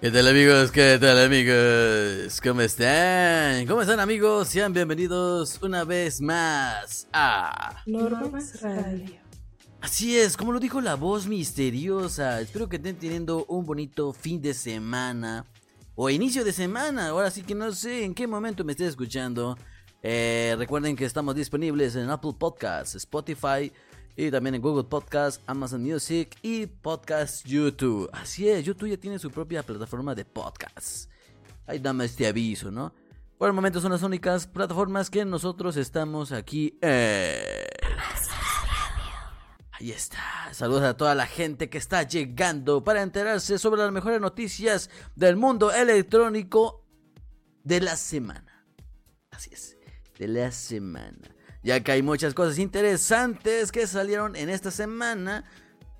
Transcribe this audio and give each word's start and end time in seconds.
¿Qué 0.00 0.12
tal 0.12 0.28
amigos? 0.28 0.70
¿Qué 0.70 0.96
tal 1.00 1.18
amigos? 1.18 2.40
¿Cómo 2.40 2.60
están? 2.60 3.66
¿Cómo 3.66 3.82
están 3.82 3.98
amigos? 3.98 4.46
Sean 4.46 4.72
bienvenidos 4.72 5.58
una 5.60 5.82
vez 5.82 6.20
más 6.20 7.08
a 7.12 7.82
Normas 7.84 8.62
Radio. 8.62 9.16
Así 9.80 10.16
es, 10.16 10.36
como 10.36 10.52
lo 10.52 10.60
dijo 10.60 10.80
la 10.80 10.94
voz 10.94 11.26
misteriosa. 11.26 12.40
Espero 12.40 12.68
que 12.68 12.76
estén 12.76 12.94
teniendo 12.94 13.44
un 13.46 13.66
bonito 13.66 14.12
fin 14.12 14.40
de 14.40 14.54
semana 14.54 15.44
o 15.96 16.08
inicio 16.08 16.44
de 16.44 16.52
semana. 16.52 17.08
Ahora 17.08 17.32
sí 17.32 17.42
que 17.42 17.56
no 17.56 17.72
sé 17.72 18.04
en 18.04 18.14
qué 18.14 18.28
momento 18.28 18.62
me 18.62 18.74
esté 18.74 18.86
escuchando. 18.86 19.58
Eh, 20.04 20.54
recuerden 20.56 20.94
que 20.94 21.06
estamos 21.06 21.34
disponibles 21.34 21.96
en 21.96 22.08
Apple 22.08 22.34
Podcasts, 22.38 22.94
Spotify 22.94 23.72
y 24.18 24.32
también 24.32 24.56
en 24.56 24.60
Google 24.60 24.82
Podcasts, 24.82 25.40
Amazon 25.46 25.80
Music 25.80 26.36
y 26.42 26.66
Podcast 26.66 27.46
YouTube. 27.46 28.10
Así 28.12 28.48
es, 28.48 28.64
YouTube 28.64 28.88
ya 28.88 28.96
tiene 28.96 29.16
su 29.16 29.30
propia 29.30 29.62
plataforma 29.62 30.12
de 30.12 30.24
podcasts. 30.24 31.08
Ahí 31.68 31.78
dame 31.78 32.06
este 32.06 32.26
aviso, 32.26 32.72
¿no? 32.72 32.92
Por 33.38 33.48
el 33.48 33.54
momento 33.54 33.80
son 33.80 33.92
las 33.92 34.02
únicas 34.02 34.48
plataformas 34.48 35.08
que 35.08 35.24
nosotros 35.24 35.76
estamos 35.76 36.32
aquí. 36.32 36.76
Eh... 36.82 37.68
Ahí 39.70 39.92
está. 39.92 40.18
Saludos 40.50 40.82
a 40.82 40.96
toda 40.96 41.14
la 41.14 41.26
gente 41.26 41.70
que 41.70 41.78
está 41.78 42.02
llegando 42.02 42.82
para 42.82 43.02
enterarse 43.02 43.56
sobre 43.56 43.82
las 43.82 43.92
mejores 43.92 44.20
noticias 44.20 44.90
del 45.14 45.36
mundo 45.36 45.70
electrónico 45.70 46.84
de 47.62 47.82
la 47.82 47.94
semana. 47.94 48.66
Así 49.30 49.50
es, 49.52 49.78
de 50.18 50.26
la 50.26 50.50
semana 50.50 51.37
ya 51.62 51.80
que 51.80 51.92
hay 51.92 52.02
muchas 52.02 52.34
cosas 52.34 52.58
interesantes 52.58 53.72
que 53.72 53.86
salieron 53.86 54.36
en 54.36 54.50
esta 54.50 54.70
semana. 54.70 55.44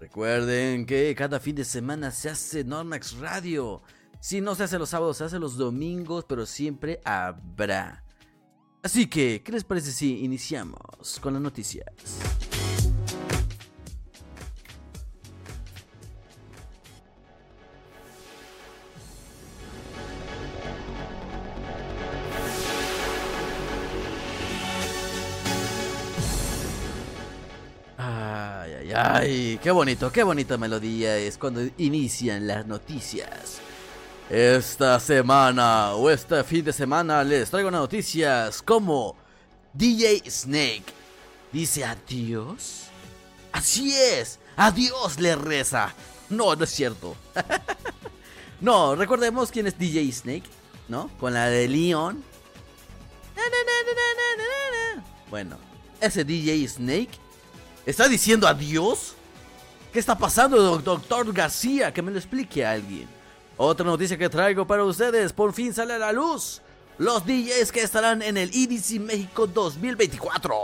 Recuerden 0.00 0.86
que 0.86 1.14
cada 1.16 1.40
fin 1.40 1.56
de 1.56 1.64
semana 1.64 2.10
se 2.10 2.30
hace 2.30 2.64
Normax 2.64 3.18
Radio. 3.18 3.82
Si 4.20 4.40
no 4.40 4.54
se 4.54 4.64
hace 4.64 4.78
los 4.78 4.90
sábados, 4.90 5.18
se 5.18 5.24
hace 5.24 5.38
los 5.38 5.56
domingos, 5.56 6.24
pero 6.28 6.46
siempre 6.46 7.00
habrá. 7.04 8.04
Así 8.82 9.08
que, 9.08 9.42
¿qué 9.44 9.52
les 9.52 9.64
parece 9.64 9.92
si 9.92 10.24
iniciamos 10.24 11.18
con 11.20 11.34
las 11.34 11.42
noticias? 11.42 11.86
Ay, 29.00 29.60
qué 29.62 29.70
bonito, 29.70 30.10
qué 30.10 30.24
bonita 30.24 30.58
melodía 30.58 31.16
es 31.18 31.38
cuando 31.38 31.60
inician 31.76 32.48
las 32.48 32.66
noticias. 32.66 33.60
Esta 34.28 34.98
semana 34.98 35.94
o 35.94 36.10
este 36.10 36.42
fin 36.42 36.64
de 36.64 36.72
semana 36.72 37.22
les 37.22 37.48
traigo 37.48 37.70
noticias 37.70 38.60
como 38.60 39.14
DJ 39.72 40.28
Snake 40.28 40.92
dice 41.52 41.84
adiós. 41.84 42.86
Así 43.52 43.94
es, 43.94 44.40
adiós 44.56 45.20
le 45.20 45.36
reza. 45.36 45.94
No, 46.28 46.56
no 46.56 46.64
es 46.64 46.70
cierto. 46.70 47.14
no, 48.60 48.96
recordemos 48.96 49.52
quién 49.52 49.68
es 49.68 49.78
DJ 49.78 50.10
Snake, 50.10 50.50
¿no? 50.88 51.08
Con 51.20 51.34
la 51.34 51.46
de 51.46 51.68
Leon. 51.68 52.24
Bueno, 55.30 55.56
ese 56.00 56.24
DJ 56.24 56.66
Snake 56.66 57.27
¿Está 57.88 58.06
diciendo 58.06 58.46
adiós? 58.46 59.14
¿Qué 59.90 59.98
está 59.98 60.18
pasando, 60.18 60.78
doctor 60.78 61.32
García? 61.32 61.90
Que 61.90 62.02
me 62.02 62.10
lo 62.10 62.18
explique 62.18 62.62
a 62.62 62.72
alguien. 62.72 63.08
Otra 63.56 63.86
noticia 63.86 64.18
que 64.18 64.28
traigo 64.28 64.66
para 64.66 64.84
ustedes, 64.84 65.32
por 65.32 65.54
fin 65.54 65.72
sale 65.72 65.94
a 65.94 65.98
la 65.98 66.12
luz. 66.12 66.60
Los 66.98 67.24
DJs 67.24 67.72
que 67.72 67.80
estarán 67.80 68.20
en 68.20 68.36
el 68.36 68.50
EDC 68.50 69.00
México 69.00 69.46
2024. 69.46 70.54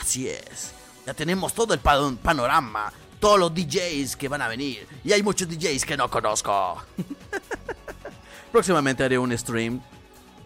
Así 0.00 0.26
es, 0.26 0.72
ya 1.04 1.12
tenemos 1.12 1.52
todo 1.52 1.74
el 1.74 1.80
panorama, 1.80 2.90
todos 3.20 3.38
los 3.38 3.54
DJs 3.54 4.16
que 4.16 4.28
van 4.28 4.40
a 4.40 4.48
venir. 4.48 4.88
Y 5.04 5.12
hay 5.12 5.22
muchos 5.22 5.46
DJs 5.46 5.84
que 5.84 5.98
no 5.98 6.10
conozco. 6.10 6.82
Próximamente 8.52 9.04
haré 9.04 9.18
un 9.18 9.36
stream 9.36 9.82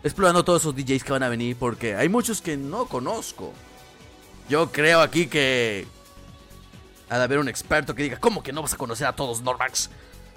explorando 0.03 0.45
todos 0.45 0.63
esos 0.63 0.75
DJs 0.75 1.05
que 1.05 1.13
van 1.13 1.23
a 1.23 1.29
venir 1.29 1.55
porque 1.55 1.95
hay 1.95 2.09
muchos 2.09 2.43
que 2.43 2.57
no 2.57 2.87
conozco. 2.87 3.53
Yo 4.51 4.73
creo 4.73 5.01
aquí 5.01 5.29
que 5.29 5.87
ha 7.09 7.19
de 7.19 7.23
haber 7.23 7.39
un 7.39 7.49
experto 7.49 7.95
que 7.95 8.03
diga, 8.03 8.19
¿cómo 8.19 8.43
que 8.43 8.53
no 8.53 8.63
vas 8.63 8.75
a 8.75 8.77
conocer 8.77 9.07
a 9.07 9.15
todos, 9.15 9.41
Normax? 9.43 9.91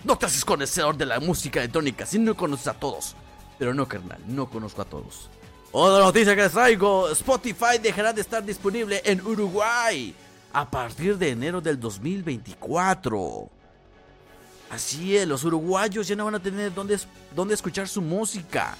No 0.03 0.15
te 0.15 0.27
haces 0.27 0.45
conocedor 0.45 0.95
de 0.95 1.07
la 1.07 1.19
música 1.19 1.59
electrónica 1.59 2.05
si 2.05 2.19
no 2.19 2.37
conoces 2.37 2.67
a 2.67 2.75
todos. 2.75 3.15
Pero 3.57 3.73
no, 3.73 3.87
carnal, 3.87 4.19
no 4.27 4.47
conozco 4.47 4.83
a 4.83 4.85
todos. 4.85 5.31
Otra 5.71 6.05
noticia 6.05 6.35
que 6.35 6.43
les 6.43 6.51
traigo, 6.51 7.09
Spotify 7.09 7.79
dejará 7.81 8.13
de 8.13 8.21
estar 8.21 8.45
disponible 8.45 9.01
en 9.03 9.19
Uruguay 9.25 10.13
a 10.53 10.69
partir 10.69 11.17
de 11.17 11.29
enero 11.29 11.59
del 11.59 11.79
2024. 11.79 13.49
Así 14.69 15.17
es, 15.17 15.27
los 15.27 15.43
uruguayos 15.43 16.07
ya 16.07 16.15
no 16.15 16.25
van 16.25 16.35
a 16.35 16.39
tener 16.39 16.71
dónde, 16.71 16.99
dónde 17.35 17.55
escuchar 17.55 17.87
su 17.87 17.99
música. 17.99 18.77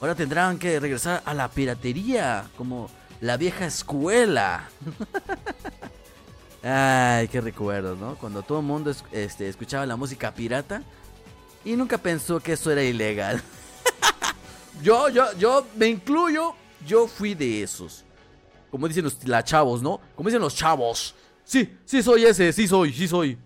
Ahora 0.00 0.14
tendrán 0.14 0.60
que 0.60 0.78
regresar 0.78 1.24
a 1.24 1.34
la 1.34 1.48
piratería, 1.48 2.48
como 2.56 2.88
la 3.20 3.36
vieja 3.36 3.66
escuela. 3.66 4.68
Ay, 6.62 7.28
qué 7.28 7.40
recuerdos, 7.40 7.98
¿no? 7.98 8.16
Cuando 8.16 8.42
todo 8.42 8.60
el 8.60 8.64
mundo 8.64 8.94
este, 9.12 9.48
escuchaba 9.48 9.84
la 9.84 9.96
música 9.96 10.32
pirata 10.32 10.82
y 11.64 11.76
nunca 11.76 11.98
pensó 11.98 12.40
que 12.40 12.54
eso 12.54 12.70
era 12.70 12.82
ilegal. 12.82 13.42
yo, 14.82 15.08
yo, 15.10 15.32
yo 15.38 15.66
me 15.76 15.88
incluyo, 15.88 16.54
yo 16.86 17.06
fui 17.06 17.34
de 17.34 17.62
esos. 17.62 18.04
Como 18.70 18.88
dicen 18.88 19.04
los 19.04 19.44
chavos, 19.44 19.82
¿no? 19.82 20.00
Como 20.16 20.28
dicen 20.28 20.40
los 20.40 20.54
chavos. 20.54 21.14
Sí, 21.44 21.76
sí 21.84 22.02
soy 22.02 22.24
ese, 22.24 22.52
sí 22.52 22.66
soy, 22.66 22.92
sí 22.92 23.06
soy. 23.06 23.38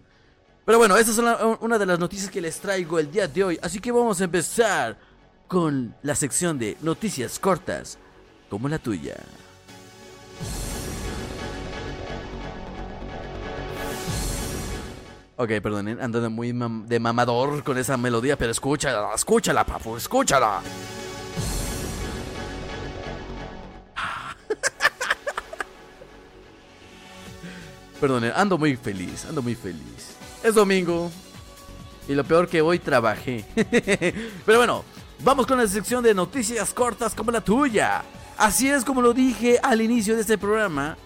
Pero 0.65 0.79
bueno, 0.79 0.97
esa 0.97 1.11
es 1.11 1.19
una 1.61 1.79
de 1.79 1.87
las 1.87 1.99
noticias 1.99 2.31
que 2.31 2.41
les 2.41 2.61
traigo 2.61 2.99
el 2.99 3.11
día 3.11 3.27
de 3.27 3.43
hoy. 3.43 3.59
Así 3.63 3.81
que 3.81 3.91
vamos 3.91 4.21
a 4.21 4.25
empezar 4.25 4.97
con 5.49 5.95
la 6.03 6.15
sección 6.15 6.59
de 6.59 6.77
noticias 6.83 7.39
cortas, 7.39 7.99
como 8.49 8.69
la 8.69 8.79
tuya. 8.79 9.17
Ok, 15.41 15.51
perdonen, 15.63 16.01
ando 16.01 16.29
muy 16.31 16.53
de 16.87 16.99
mamador 16.99 17.63
con 17.63 17.79
esa 17.79 17.97
melodía, 17.97 18.37
pero 18.37 18.51
escúchala, 18.51 19.15
escúchala, 19.15 19.65
papu, 19.65 19.97
escúchala. 19.97 20.61
Perdonen, 28.01 28.33
ando 28.35 28.59
muy 28.59 28.75
feliz, 28.75 29.27
ando 29.27 29.41
muy 29.41 29.55
feliz. 29.55 30.17
Es 30.43 30.57
domingo. 30.57 31.09
Y 32.09 32.17
lo 32.17 32.25
peor 32.25 32.49
que 32.49 32.61
hoy 32.61 32.81
trabajé. 32.81 33.45
pero 34.45 34.59
bueno, 34.59 34.85
vamos 35.21 35.47
con 35.47 35.59
la 35.59 35.69
sección 35.69 36.03
de 36.03 36.15
noticias 36.15 36.75
cortas 36.75 37.15
como 37.15 37.31
la 37.31 37.43
tuya. 37.43 38.03
Así 38.37 38.69
es 38.69 38.85
como 38.85 39.01
lo 39.01 39.13
dije 39.13 39.61
al 39.63 39.83
inicio 39.83 40.17
de 40.17 40.23
este 40.23 40.37
programa. 40.37 40.97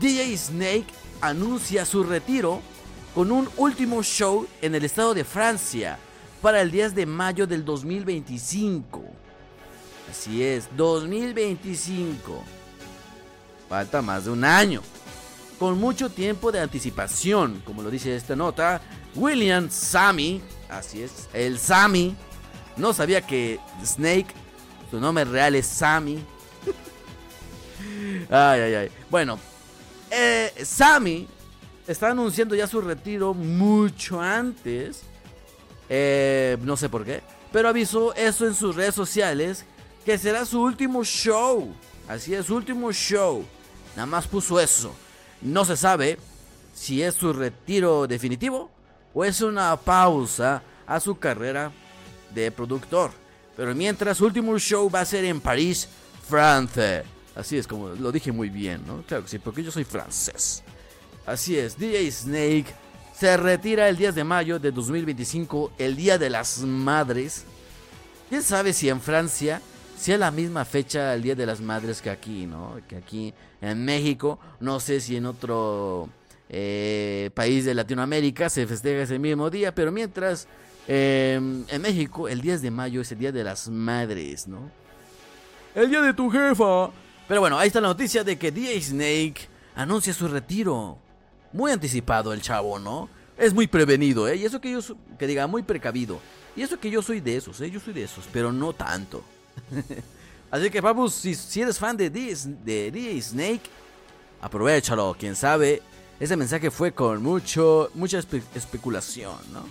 DJ 0.00 0.36
Snake 0.36 0.86
anuncia 1.20 1.84
su 1.84 2.02
retiro 2.02 2.60
con 3.16 3.32
un 3.32 3.48
último 3.56 4.02
show 4.02 4.46
en 4.60 4.74
el 4.74 4.84
estado 4.84 5.14
de 5.14 5.24
Francia 5.24 5.98
para 6.42 6.60
el 6.60 6.70
10 6.70 6.94
de 6.94 7.06
mayo 7.06 7.46
del 7.46 7.64
2025. 7.64 9.02
Así 10.10 10.44
es, 10.44 10.68
2025. 10.76 12.44
Falta 13.70 14.02
más 14.02 14.26
de 14.26 14.32
un 14.32 14.44
año. 14.44 14.82
Con 15.58 15.80
mucho 15.80 16.10
tiempo 16.10 16.52
de 16.52 16.60
anticipación, 16.60 17.62
como 17.64 17.80
lo 17.80 17.90
dice 17.90 18.14
esta 18.14 18.36
nota, 18.36 18.82
William 19.14 19.70
Sammy, 19.70 20.42
así 20.68 21.02
es, 21.02 21.30
el 21.32 21.58
Sammy, 21.58 22.14
no 22.76 22.92
sabía 22.92 23.22
que 23.22 23.58
Snake, 23.82 24.34
su 24.90 25.00
nombre 25.00 25.24
real 25.24 25.54
es 25.54 25.66
Sammy. 25.66 26.22
ay, 28.30 28.60
ay, 28.60 28.74
ay. 28.74 28.90
Bueno, 29.08 29.38
eh, 30.10 30.52
Sammy 30.62 31.26
está 31.86 32.10
anunciando 32.10 32.54
ya 32.54 32.66
su 32.66 32.80
retiro 32.80 33.34
mucho 33.34 34.20
antes. 34.20 35.02
Eh, 35.88 36.56
no 36.62 36.76
sé 36.76 36.88
por 36.88 37.04
qué. 37.04 37.22
Pero 37.52 37.68
avisó 37.68 38.14
eso 38.14 38.46
en 38.46 38.54
sus 38.54 38.74
redes 38.76 38.94
sociales. 38.94 39.64
Que 40.04 40.18
será 40.18 40.44
su 40.44 40.62
último 40.62 41.04
show. 41.04 41.72
Así 42.08 42.34
es, 42.34 42.46
su 42.46 42.54
último 42.54 42.92
show. 42.92 43.44
Nada 43.96 44.06
más 44.06 44.26
puso 44.26 44.60
eso. 44.60 44.94
No 45.42 45.64
se 45.64 45.76
sabe 45.76 46.18
si 46.74 47.02
es 47.02 47.14
su 47.14 47.32
retiro 47.32 48.06
definitivo 48.06 48.70
o 49.14 49.24
es 49.24 49.40
una 49.40 49.76
pausa 49.76 50.62
a 50.86 51.00
su 51.00 51.18
carrera 51.18 51.72
de 52.34 52.50
productor. 52.50 53.10
Pero 53.56 53.74
mientras 53.74 54.18
su 54.18 54.26
último 54.26 54.58
show 54.58 54.90
va 54.90 55.00
a 55.00 55.04
ser 55.04 55.24
en 55.24 55.40
París, 55.40 55.88
Francia. 56.28 57.02
Así 57.34 57.56
es 57.56 57.66
como 57.66 57.88
lo 57.88 58.12
dije 58.12 58.30
muy 58.30 58.50
bien, 58.50 58.82
¿no? 58.86 59.02
Claro 59.02 59.24
que 59.24 59.30
sí, 59.30 59.38
porque 59.38 59.62
yo 59.62 59.70
soy 59.70 59.84
francés. 59.84 60.62
Así 61.26 61.58
es, 61.58 61.76
DJ 61.76 62.10
Snake 62.12 62.66
se 63.12 63.36
retira 63.36 63.88
el 63.88 63.96
10 63.96 64.14
de 64.14 64.24
mayo 64.24 64.58
de 64.60 64.70
2025, 64.70 65.72
el 65.78 65.96
Día 65.96 66.18
de 66.18 66.30
las 66.30 66.58
Madres. 66.58 67.44
¿Quién 68.28 68.42
sabe 68.42 68.72
si 68.72 68.88
en 68.88 69.00
Francia 69.00 69.60
sea 69.98 70.18
la 70.18 70.30
misma 70.30 70.64
fecha 70.64 71.14
el 71.14 71.22
Día 71.22 71.34
de 71.34 71.46
las 71.46 71.60
Madres 71.60 72.00
que 72.00 72.10
aquí, 72.10 72.46
¿no? 72.46 72.78
Que 72.86 72.96
aquí 72.96 73.34
en 73.60 73.84
México, 73.84 74.38
no 74.60 74.78
sé 74.78 75.00
si 75.00 75.16
en 75.16 75.26
otro 75.26 76.08
eh, 76.48 77.30
país 77.34 77.64
de 77.64 77.74
Latinoamérica 77.74 78.48
se 78.48 78.66
festeja 78.66 79.02
ese 79.02 79.18
mismo 79.18 79.50
día, 79.50 79.74
pero 79.74 79.90
mientras 79.90 80.46
em, 80.86 81.64
en 81.68 81.82
México 81.82 82.28
el 82.28 82.40
10 82.40 82.62
de 82.62 82.70
mayo 82.70 83.00
es 83.00 83.10
el 83.10 83.18
Día 83.18 83.32
de 83.32 83.42
las 83.42 83.68
Madres, 83.68 84.46
¿no? 84.46 84.70
El 85.74 85.90
día 85.90 86.02
de 86.02 86.14
tu 86.14 86.30
jefa. 86.30 86.90
Pero 87.26 87.40
bueno, 87.40 87.58
ahí 87.58 87.66
está 87.66 87.80
la 87.80 87.88
noticia 87.88 88.22
de 88.22 88.38
que 88.38 88.52
DJ 88.52 88.80
Snake 88.80 89.48
anuncia 89.74 90.12
su 90.12 90.28
retiro. 90.28 90.98
Muy 91.56 91.72
anticipado 91.72 92.34
el 92.34 92.42
chavo, 92.42 92.78
¿no? 92.78 93.08
Es 93.38 93.54
muy 93.54 93.66
prevenido, 93.66 94.28
¿eh? 94.28 94.36
Y 94.36 94.44
eso 94.44 94.60
que 94.60 94.70
yo, 94.70 94.80
que 95.18 95.26
diga, 95.26 95.46
muy 95.46 95.62
precavido. 95.62 96.20
Y 96.54 96.60
eso 96.60 96.78
que 96.78 96.90
yo 96.90 97.00
soy 97.00 97.20
de 97.20 97.34
esos, 97.34 97.58
¿eh? 97.62 97.70
Yo 97.70 97.80
soy 97.80 97.94
de 97.94 98.04
esos, 98.04 98.26
pero 98.30 98.52
no 98.52 98.74
tanto. 98.74 99.24
Así 100.50 100.68
que, 100.68 100.82
vamos, 100.82 101.14
si, 101.14 101.34
si 101.34 101.62
eres 101.62 101.78
fan 101.78 101.96
de 101.96 102.10
DJ, 102.10 103.22
Snake, 103.22 103.62
aprovechalo. 104.42 105.16
Quién 105.18 105.34
sabe, 105.34 105.80
ese 106.20 106.36
mensaje 106.36 106.70
fue 106.70 106.92
con 106.92 107.22
mucho, 107.22 107.90
mucha 107.94 108.18
especulación, 108.18 109.36
¿no? 109.50 109.62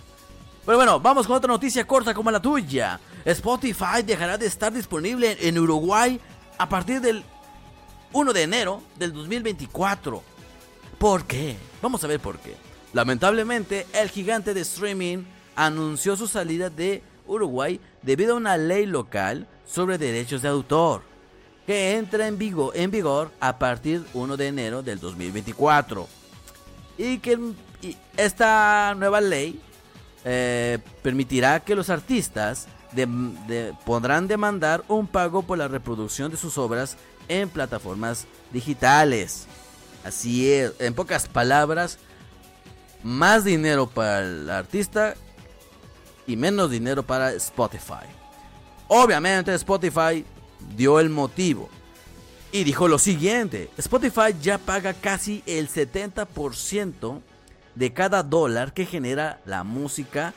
Pero 0.64 0.78
bueno, 0.78 0.98
vamos 0.98 1.28
con 1.28 1.36
otra 1.36 1.52
noticia 1.52 1.86
corta 1.86 2.12
como 2.12 2.32
la 2.32 2.42
tuya. 2.42 2.98
Spotify 3.24 4.02
dejará 4.04 4.36
de 4.36 4.46
estar 4.46 4.72
disponible 4.72 5.36
en 5.40 5.56
Uruguay 5.56 6.20
a 6.58 6.68
partir 6.68 7.00
del 7.00 7.22
1 8.12 8.32
de 8.32 8.42
enero 8.42 8.82
del 8.98 9.12
2024. 9.12 10.34
¿Por 10.98 11.24
qué? 11.24 11.56
Vamos 11.82 12.02
a 12.04 12.06
ver 12.06 12.20
por 12.20 12.38
qué. 12.38 12.54
Lamentablemente, 12.92 13.86
el 13.92 14.08
gigante 14.08 14.54
de 14.54 14.62
streaming 14.62 15.24
anunció 15.54 16.16
su 16.16 16.26
salida 16.26 16.70
de 16.70 17.02
Uruguay 17.26 17.80
debido 18.02 18.34
a 18.34 18.36
una 18.36 18.56
ley 18.56 18.86
local 18.86 19.46
sobre 19.66 19.98
derechos 19.98 20.42
de 20.42 20.48
autor 20.48 21.02
que 21.66 21.96
entra 21.96 22.28
en 22.28 22.38
vigor, 22.38 22.72
en 22.76 22.90
vigor 22.90 23.32
a 23.40 23.58
partir 23.58 24.04
1 24.14 24.36
de 24.36 24.46
enero 24.46 24.82
del 24.82 25.00
2024. 25.00 26.08
Y 26.96 27.18
que 27.18 27.38
esta 28.16 28.94
nueva 28.96 29.20
ley 29.20 29.60
eh, 30.24 30.78
permitirá 31.02 31.60
que 31.60 31.74
los 31.74 31.90
artistas 31.90 32.68
podrán 33.84 34.28
demandar 34.28 34.84
un 34.88 35.06
pago 35.06 35.42
por 35.42 35.58
la 35.58 35.68
reproducción 35.68 36.30
de 36.30 36.36
sus 36.36 36.56
obras 36.56 36.96
en 37.28 37.48
plataformas 37.48 38.26
digitales. 38.52 39.46
Así 40.06 40.52
es, 40.52 40.72
en 40.78 40.94
pocas 40.94 41.26
palabras, 41.26 41.98
más 43.02 43.42
dinero 43.42 43.88
para 43.88 44.20
el 44.20 44.48
artista 44.48 45.16
y 46.28 46.36
menos 46.36 46.70
dinero 46.70 47.02
para 47.02 47.32
Spotify. 47.32 48.06
Obviamente 48.86 49.52
Spotify 49.54 50.24
dio 50.76 51.00
el 51.00 51.10
motivo 51.10 51.68
y 52.52 52.62
dijo 52.62 52.86
lo 52.86 53.00
siguiente, 53.00 53.68
Spotify 53.78 54.32
ya 54.40 54.58
paga 54.58 54.94
casi 54.94 55.42
el 55.44 55.68
70% 55.68 57.20
de 57.74 57.92
cada 57.92 58.22
dólar 58.22 58.72
que 58.74 58.86
genera 58.86 59.40
la 59.44 59.64
música, 59.64 60.34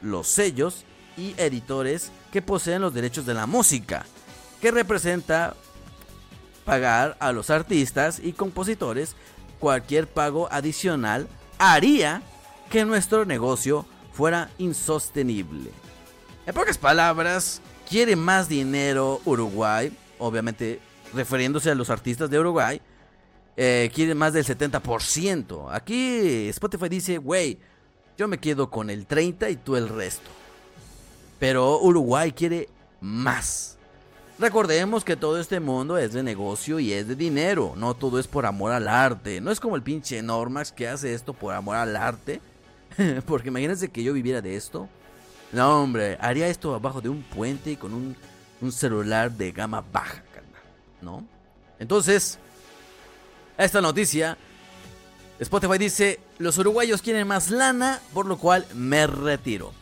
los 0.00 0.28
sellos 0.28 0.86
y 1.18 1.34
editores 1.36 2.10
que 2.32 2.40
poseen 2.40 2.80
los 2.80 2.94
derechos 2.94 3.26
de 3.26 3.34
la 3.34 3.44
música, 3.44 4.06
que 4.62 4.70
representa 4.70 5.54
pagar 6.70 7.16
a 7.18 7.32
los 7.32 7.50
artistas 7.50 8.20
y 8.22 8.32
compositores 8.32 9.16
cualquier 9.58 10.06
pago 10.06 10.46
adicional 10.52 11.26
haría 11.58 12.22
que 12.70 12.84
nuestro 12.84 13.24
negocio 13.24 13.84
fuera 14.12 14.52
insostenible. 14.56 15.72
En 16.46 16.54
pocas 16.54 16.78
palabras, 16.78 17.60
quiere 17.88 18.14
más 18.14 18.48
dinero 18.48 19.20
Uruguay, 19.24 19.92
obviamente 20.20 20.78
refiriéndose 21.12 21.72
a 21.72 21.74
los 21.74 21.90
artistas 21.90 22.30
de 22.30 22.38
Uruguay, 22.38 22.80
eh, 23.56 23.90
quiere 23.92 24.14
más 24.14 24.32
del 24.32 24.44
70%. 24.44 25.72
Aquí 25.72 26.48
Spotify 26.50 26.88
dice, 26.88 27.18
güey, 27.18 27.58
yo 28.16 28.28
me 28.28 28.38
quedo 28.38 28.70
con 28.70 28.90
el 28.90 29.06
30 29.06 29.50
y 29.50 29.56
tú 29.56 29.74
el 29.74 29.88
resto. 29.88 30.30
Pero 31.40 31.80
Uruguay 31.80 32.30
quiere 32.30 32.68
más. 33.00 33.79
Recordemos 34.40 35.04
que 35.04 35.16
todo 35.16 35.38
este 35.38 35.60
mundo 35.60 35.98
es 35.98 36.14
de 36.14 36.22
negocio 36.22 36.80
y 36.80 36.94
es 36.94 37.06
de 37.06 37.14
dinero. 37.14 37.74
No 37.76 37.92
todo 37.92 38.18
es 38.18 38.26
por 38.26 38.46
amor 38.46 38.72
al 38.72 38.88
arte. 38.88 39.38
No 39.38 39.50
es 39.50 39.60
como 39.60 39.76
el 39.76 39.82
pinche 39.82 40.22
Normax 40.22 40.72
que 40.72 40.88
hace 40.88 41.12
esto 41.12 41.34
por 41.34 41.52
amor 41.52 41.76
al 41.76 41.94
arte. 41.94 42.40
Porque 43.26 43.48
imagínense 43.48 43.90
que 43.90 44.02
yo 44.02 44.14
viviera 44.14 44.40
de 44.40 44.56
esto. 44.56 44.88
No, 45.52 45.82
hombre, 45.82 46.16
haría 46.22 46.48
esto 46.48 46.74
abajo 46.74 47.02
de 47.02 47.10
un 47.10 47.22
puente 47.22 47.72
y 47.72 47.76
con 47.76 47.92
un, 47.92 48.16
un 48.62 48.72
celular 48.72 49.30
de 49.30 49.52
gama 49.52 49.84
baja, 49.92 50.22
¿no? 51.02 51.22
Entonces, 51.78 52.38
esta 53.58 53.82
noticia, 53.82 54.38
Spotify 55.38 55.76
dice, 55.76 56.18
los 56.38 56.56
uruguayos 56.56 57.02
quieren 57.02 57.28
más 57.28 57.50
lana, 57.50 58.00
por 58.14 58.24
lo 58.24 58.38
cual 58.38 58.64
me 58.74 59.06
retiro. 59.06 59.72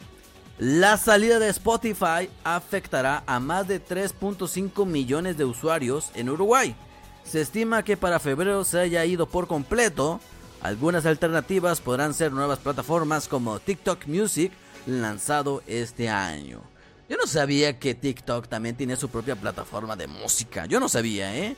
La 0.59 0.97
salida 0.97 1.39
de 1.39 1.49
Spotify 1.51 2.29
afectará 2.43 3.23
a 3.27 3.39
más 3.39 3.69
de 3.69 3.81
3.5 3.81 4.87
millones 4.87 5.39
de 5.39 5.45
usuarios 5.45 6.11
en 6.15 6.29
Uruguay. 6.31 6.75
Se 7.23 7.41
estima 7.41 7.85
que 7.85 7.97
para 7.97 8.19
febrero 8.19 8.65
se 8.65 8.81
haya 8.81 9.05
ido 9.05 9.27
por 9.27 9.47
completo. 9.47 10.21
Algunas 10.61 11.07
alternativas 11.07 11.81
podrán 11.81 12.13
ser 12.13 12.33
nuevas 12.33 12.59
plataformas 12.59 13.29
como 13.29 13.61
TikTok 13.61 14.07
Music, 14.07 14.51
lanzado 14.87 15.63
este 15.69 16.09
año. 16.09 16.61
Yo 17.09 17.17
no 17.17 17.29
sabía 17.29 17.79
que 17.79 17.95
TikTok 17.95 18.49
también 18.49 18.75
tiene 18.75 18.97
su 18.97 19.09
propia 19.11 19.37
plataforma 19.37 19.95
de 19.95 20.09
música. 20.09 20.67
Yo 20.67 20.81
no 20.81 20.89
sabía, 20.89 21.37
¿eh? 21.37 21.57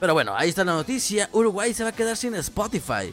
Pero 0.00 0.14
bueno, 0.14 0.34
ahí 0.34 0.48
está 0.48 0.64
la 0.64 0.72
noticia. 0.72 1.28
Uruguay 1.32 1.74
se 1.74 1.82
va 1.82 1.90
a 1.90 1.94
quedar 1.94 2.16
sin 2.16 2.34
Spotify. 2.36 3.12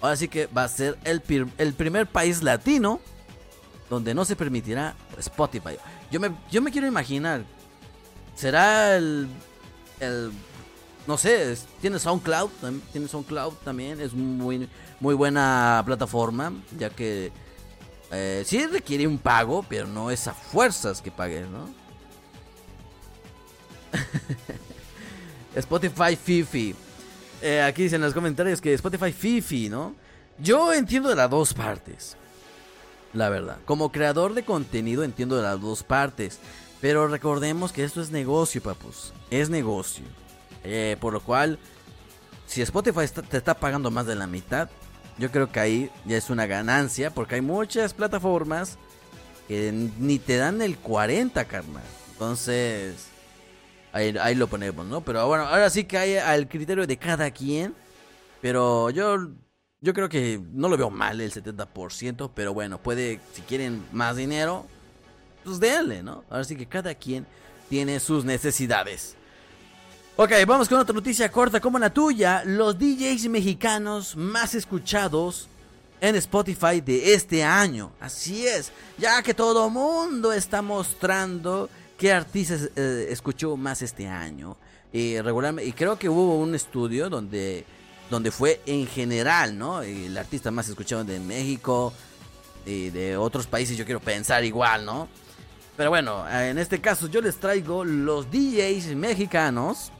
Ahora 0.00 0.16
sí 0.16 0.26
que 0.26 0.48
va 0.48 0.64
a 0.64 0.68
ser 0.68 0.98
el, 1.04 1.22
el 1.56 1.72
primer 1.74 2.08
país 2.08 2.42
latino 2.42 3.00
donde 3.88 4.14
no 4.14 4.24
se 4.24 4.36
permitirá 4.36 4.94
Spotify. 5.18 5.76
Yo 6.10 6.20
me, 6.20 6.30
yo 6.50 6.62
me 6.62 6.70
quiero 6.70 6.86
imaginar. 6.86 7.44
Será 8.34 8.96
el, 8.96 9.28
el 10.00 10.32
no 11.06 11.16
sé, 11.16 11.56
tiene 11.80 11.98
SoundCloud, 11.98 12.50
tiene 12.92 13.08
SoundCloud 13.08 13.54
también, 13.64 14.00
es 14.00 14.12
muy, 14.12 14.68
muy 15.00 15.14
buena 15.14 15.82
plataforma, 15.86 16.52
ya 16.76 16.90
que 16.90 17.32
eh, 18.10 18.42
sí 18.44 18.66
requiere 18.66 19.06
un 19.06 19.18
pago, 19.18 19.64
pero 19.68 19.86
no 19.86 20.10
es 20.10 20.26
a 20.26 20.34
fuerzas 20.34 21.00
que 21.00 21.10
pagues, 21.10 21.46
¿no? 21.48 21.68
Spotify 25.54 26.16
Fifi. 26.16 26.74
Eh, 27.40 27.62
aquí 27.62 27.84
dicen 27.84 27.96
en 27.96 28.06
los 28.06 28.14
comentarios 28.14 28.60
que 28.60 28.74
Spotify 28.74 29.12
Fifi, 29.12 29.68
¿no? 29.68 29.94
Yo 30.38 30.72
entiendo 30.72 31.08
de 31.08 31.16
las 31.16 31.30
dos 31.30 31.54
partes. 31.54 32.16
La 33.12 33.28
verdad. 33.28 33.58
Como 33.64 33.92
creador 33.92 34.34
de 34.34 34.44
contenido 34.44 35.04
entiendo 35.04 35.40
las 35.40 35.60
dos 35.60 35.82
partes. 35.82 36.38
Pero 36.80 37.08
recordemos 37.08 37.72
que 37.72 37.84
esto 37.84 38.00
es 38.02 38.10
negocio, 38.10 38.62
papus. 38.62 39.12
Es 39.30 39.48
negocio. 39.48 40.04
Eh, 40.64 40.96
por 41.00 41.12
lo 41.12 41.20
cual, 41.20 41.58
si 42.46 42.62
Spotify 42.62 43.06
te 43.28 43.36
está 43.38 43.54
pagando 43.54 43.90
más 43.90 44.06
de 44.06 44.14
la 44.14 44.26
mitad, 44.26 44.68
yo 45.18 45.30
creo 45.30 45.50
que 45.50 45.60
ahí 45.60 45.90
ya 46.04 46.16
es 46.16 46.28
una 46.28 46.46
ganancia. 46.46 47.10
Porque 47.10 47.36
hay 47.36 47.40
muchas 47.40 47.94
plataformas 47.94 48.78
que 49.48 49.72
ni 49.98 50.18
te 50.18 50.36
dan 50.36 50.60
el 50.60 50.76
40, 50.78 51.44
carnal. 51.46 51.82
Entonces, 52.12 53.06
ahí, 53.92 54.34
lo 54.34 54.46
ponemos, 54.46 54.86
¿no? 54.86 55.00
Pero 55.00 55.26
bueno, 55.26 55.44
ahora 55.44 55.70
sí 55.70 55.84
que 55.84 55.98
hay 55.98 56.16
al 56.16 56.48
criterio 56.48 56.86
de 56.86 56.96
cada 56.96 57.30
quien. 57.30 57.74
Pero 58.40 58.90
yo 58.90 59.28
yo 59.80 59.92
creo 59.92 60.08
que 60.08 60.40
no 60.52 60.68
lo 60.68 60.76
veo 60.76 60.90
mal 60.90 61.20
el 61.20 61.32
70%, 61.32 62.30
pero 62.34 62.54
bueno, 62.54 62.78
puede, 62.78 63.20
si 63.34 63.42
quieren 63.42 63.84
más 63.92 64.16
dinero, 64.16 64.66
pues 65.44 65.60
denle, 65.60 66.02
¿no? 66.02 66.24
Ahora 66.30 66.44
sí 66.44 66.56
que 66.56 66.66
cada 66.66 66.94
quien 66.94 67.26
tiene 67.68 68.00
sus 68.00 68.24
necesidades. 68.24 69.16
Ok, 70.16 70.32
vamos 70.46 70.68
con 70.68 70.78
otra 70.78 70.94
noticia 70.94 71.30
corta 71.30 71.60
como 71.60 71.78
la 71.78 71.90
tuya. 71.90 72.42
Los 72.44 72.78
DJs 72.78 73.28
mexicanos 73.28 74.16
más 74.16 74.54
escuchados 74.54 75.48
en 76.00 76.16
Spotify 76.16 76.80
de 76.80 77.12
este 77.12 77.44
año. 77.44 77.92
Así 78.00 78.46
es, 78.46 78.72
ya 78.96 79.22
que 79.22 79.34
todo 79.34 79.68
mundo 79.68 80.32
está 80.32 80.62
mostrando 80.62 81.68
qué 81.98 82.12
artistas 82.12 82.70
eh, 82.76 83.08
escuchó 83.10 83.56
más 83.58 83.82
este 83.82 84.08
año. 84.08 84.56
Y, 84.90 85.20
regularmente, 85.20 85.68
y 85.68 85.72
creo 85.72 85.98
que 85.98 86.08
hubo 86.08 86.38
un 86.38 86.54
estudio 86.54 87.10
donde 87.10 87.66
donde 88.10 88.30
fue 88.30 88.60
en 88.66 88.86
general, 88.86 89.58
¿no? 89.58 89.82
El 89.82 90.16
artista 90.16 90.50
más 90.50 90.68
escuchado 90.68 91.04
de 91.04 91.20
México 91.20 91.92
y 92.64 92.90
de 92.90 93.16
otros 93.16 93.46
países, 93.46 93.76
yo 93.76 93.84
quiero 93.84 94.00
pensar 94.00 94.44
igual, 94.44 94.84
¿no? 94.84 95.08
Pero 95.76 95.90
bueno, 95.90 96.24
en 96.28 96.58
este 96.58 96.80
caso 96.80 97.06
yo 97.08 97.20
les 97.20 97.36
traigo 97.36 97.84
los 97.84 98.30
DJs 98.30 98.94
mexicanos. 98.96 99.92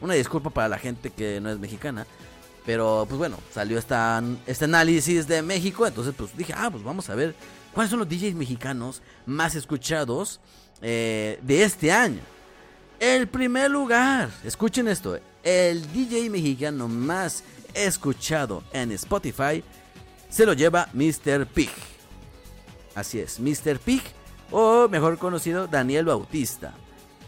Una 0.00 0.14
disculpa 0.14 0.50
para 0.50 0.68
la 0.68 0.78
gente 0.78 1.10
que 1.10 1.40
no 1.40 1.50
es 1.50 1.58
mexicana. 1.58 2.06
Pero 2.66 3.06
pues 3.08 3.18
bueno, 3.18 3.38
salió 3.52 3.78
esta, 3.78 4.22
este 4.46 4.66
análisis 4.66 5.26
de 5.26 5.42
México. 5.42 5.86
Entonces 5.86 6.14
pues 6.16 6.36
dije, 6.36 6.52
ah, 6.56 6.68
pues 6.70 6.84
vamos 6.84 7.08
a 7.08 7.14
ver 7.14 7.34
cuáles 7.72 7.90
son 7.90 8.00
los 8.00 8.08
DJs 8.08 8.34
mexicanos 8.34 9.02
más 9.24 9.54
escuchados 9.54 10.40
eh, 10.82 11.38
de 11.42 11.62
este 11.62 11.90
año. 11.92 12.20
El 13.02 13.26
primer 13.26 13.68
lugar, 13.68 14.30
escuchen 14.44 14.86
esto, 14.86 15.18
el 15.42 15.92
DJ 15.92 16.30
mexicano 16.30 16.86
más 16.86 17.42
escuchado 17.74 18.62
en 18.72 18.92
Spotify 18.92 19.64
se 20.28 20.46
lo 20.46 20.52
lleva 20.52 20.88
Mr. 20.92 21.46
Pig. 21.46 21.68
Así 22.94 23.18
es, 23.18 23.40
Mr. 23.40 23.80
Pig, 23.80 24.04
o 24.52 24.86
mejor 24.88 25.18
conocido 25.18 25.66
Daniel 25.66 26.04
Bautista. 26.04 26.74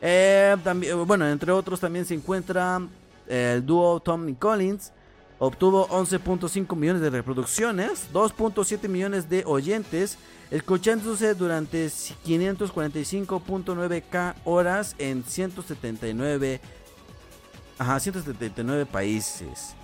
Eh, 0.00 0.56
también, 0.64 1.06
bueno, 1.06 1.28
entre 1.28 1.52
otros 1.52 1.80
también 1.80 2.04
se 2.04 2.14
encuentra 2.14 2.80
el 3.28 3.64
dúo 3.64 4.00
Tommy 4.00 4.34
Collins. 4.34 4.92
Obtuvo 5.38 5.88
11.5 5.88 6.76
millones 6.76 7.02
de 7.02 7.10
reproducciones, 7.10 8.06
2.7 8.12 8.88
millones 8.88 9.28
de 9.28 9.42
oyentes 9.44 10.16
escuchándose 10.52 11.34
durante 11.34 11.86
545.9k 11.86 14.34
horas 14.44 14.94
en 14.98 15.24
179, 15.24 16.60
ajá, 17.78 17.98
179 17.98 18.86
países. 18.86 19.74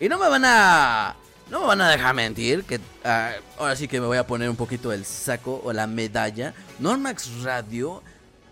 Y 0.00 0.08
no 0.08 0.18
me 0.18 0.28
van 0.28 0.44
a 0.44 1.16
no 1.50 1.60
me 1.60 1.66
van 1.66 1.80
a 1.80 1.88
dejar 1.88 2.14
mentir 2.14 2.64
que 2.64 2.80
ah, 3.04 3.32
ahora 3.58 3.76
sí 3.76 3.86
que 3.86 4.00
me 4.00 4.06
voy 4.06 4.18
a 4.18 4.26
poner 4.26 4.50
un 4.50 4.56
poquito 4.56 4.92
el 4.92 5.04
saco 5.04 5.60
o 5.64 5.72
la 5.72 5.86
medalla. 5.86 6.54
Normax 6.78 7.42
Radio 7.42 8.02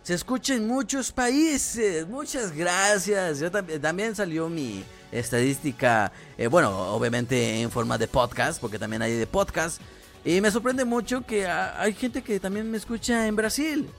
se 0.02 0.14
escucha 0.14 0.54
en 0.54 0.66
muchos 0.66 1.10
países. 1.10 2.06
Muchas 2.06 2.52
gracias. 2.52 3.40
Yo 3.40 3.50
también 3.50 4.14
salió 4.14 4.48
mi 4.48 4.84
estadística, 5.10 6.12
eh, 6.36 6.46
bueno, 6.46 6.94
obviamente 6.94 7.60
en 7.60 7.70
forma 7.70 7.98
de 7.98 8.06
podcast, 8.06 8.60
porque 8.60 8.78
también 8.78 9.02
hay 9.02 9.12
de 9.12 9.26
podcast. 9.26 9.80
Y 10.24 10.40
me 10.40 10.50
sorprende 10.50 10.84
mucho 10.84 11.24
que 11.26 11.46
hay 11.46 11.92
gente 11.94 12.22
que 12.22 12.40
también 12.40 12.70
me 12.70 12.78
escucha 12.78 13.26
en 13.26 13.36
Brasil. 13.36 13.90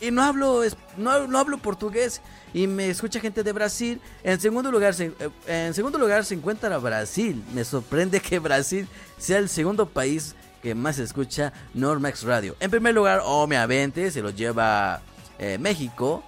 Y 0.00 0.10
no 0.10 0.22
hablo, 0.22 0.62
no, 0.96 1.26
no 1.26 1.38
hablo 1.38 1.58
portugués. 1.58 2.20
Y 2.52 2.66
me 2.66 2.88
escucha 2.88 3.20
gente 3.20 3.42
de 3.42 3.52
Brasil. 3.52 4.00
En 4.22 4.40
segundo, 4.40 4.70
lugar 4.70 4.94
se, 4.94 5.06
eh, 5.06 5.30
en 5.46 5.74
segundo 5.74 5.98
lugar 5.98 6.24
se 6.24 6.34
encuentra 6.34 6.78
Brasil. 6.78 7.42
Me 7.54 7.64
sorprende 7.64 8.20
que 8.20 8.38
Brasil 8.38 8.88
sea 9.18 9.38
el 9.38 9.48
segundo 9.48 9.86
país 9.86 10.34
que 10.62 10.74
más 10.74 10.98
escucha 10.98 11.52
Normax 11.74 12.22
Radio. 12.24 12.56
En 12.60 12.70
primer 12.70 12.94
lugar, 12.94 13.22
obviamente, 13.24 14.10
se 14.10 14.22
lo 14.22 14.30
lleva 14.30 15.00
eh, 15.38 15.58
México. 15.58 16.22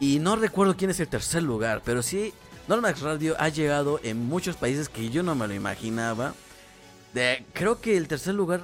Y 0.00 0.18
no 0.18 0.34
recuerdo 0.34 0.76
quién 0.76 0.90
es 0.90 0.98
el 0.98 1.08
tercer 1.08 1.44
lugar. 1.44 1.82
Pero 1.84 2.02
sí, 2.02 2.34
Normax 2.66 3.00
Radio 3.02 3.36
ha 3.38 3.48
llegado 3.48 4.00
en 4.02 4.26
muchos 4.26 4.56
países 4.56 4.88
que 4.88 5.10
yo 5.10 5.22
no 5.22 5.34
me 5.34 5.46
lo 5.46 5.54
imaginaba. 5.54 6.34
Creo 7.52 7.80
que 7.80 7.96
el 7.96 8.08
tercer 8.08 8.34
lugar 8.34 8.62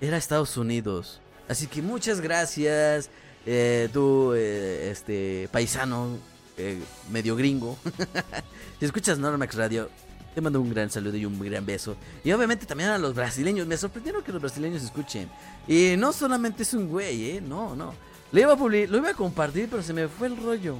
era 0.00 0.16
Estados 0.16 0.56
Unidos. 0.56 1.20
Así 1.48 1.66
que 1.66 1.82
muchas 1.82 2.20
gracias, 2.20 3.10
eh, 3.46 3.88
tú, 3.92 4.32
eh, 4.34 4.90
este, 4.90 5.48
paisano, 5.52 6.18
eh, 6.56 6.80
medio 7.10 7.36
gringo. 7.36 7.78
si 8.78 8.84
escuchas 8.84 9.18
Normax 9.18 9.54
Radio, 9.54 9.90
te 10.34 10.40
mando 10.40 10.60
un 10.60 10.70
gran 10.70 10.90
saludo 10.90 11.16
y 11.16 11.24
un 11.24 11.38
gran 11.40 11.64
beso. 11.64 11.96
Y 12.24 12.32
obviamente 12.32 12.66
también 12.66 12.90
a 12.90 12.98
los 12.98 13.14
brasileños. 13.14 13.66
Me 13.66 13.76
sorprendieron 13.76 14.22
que 14.22 14.32
los 14.32 14.40
brasileños 14.40 14.82
escuchen. 14.82 15.28
Y 15.68 15.94
no 15.96 16.12
solamente 16.12 16.62
es 16.62 16.74
un 16.74 16.88
güey, 16.88 17.30
¿eh? 17.30 17.40
No, 17.40 17.76
no. 17.76 17.94
Lo 18.32 18.40
iba 18.40 18.52
a, 18.52 18.56
lo 18.56 18.96
iba 18.98 19.10
a 19.10 19.14
compartir, 19.14 19.68
pero 19.70 19.82
se 19.82 19.92
me 19.92 20.08
fue 20.08 20.28
el 20.28 20.36
rollo. 20.36 20.78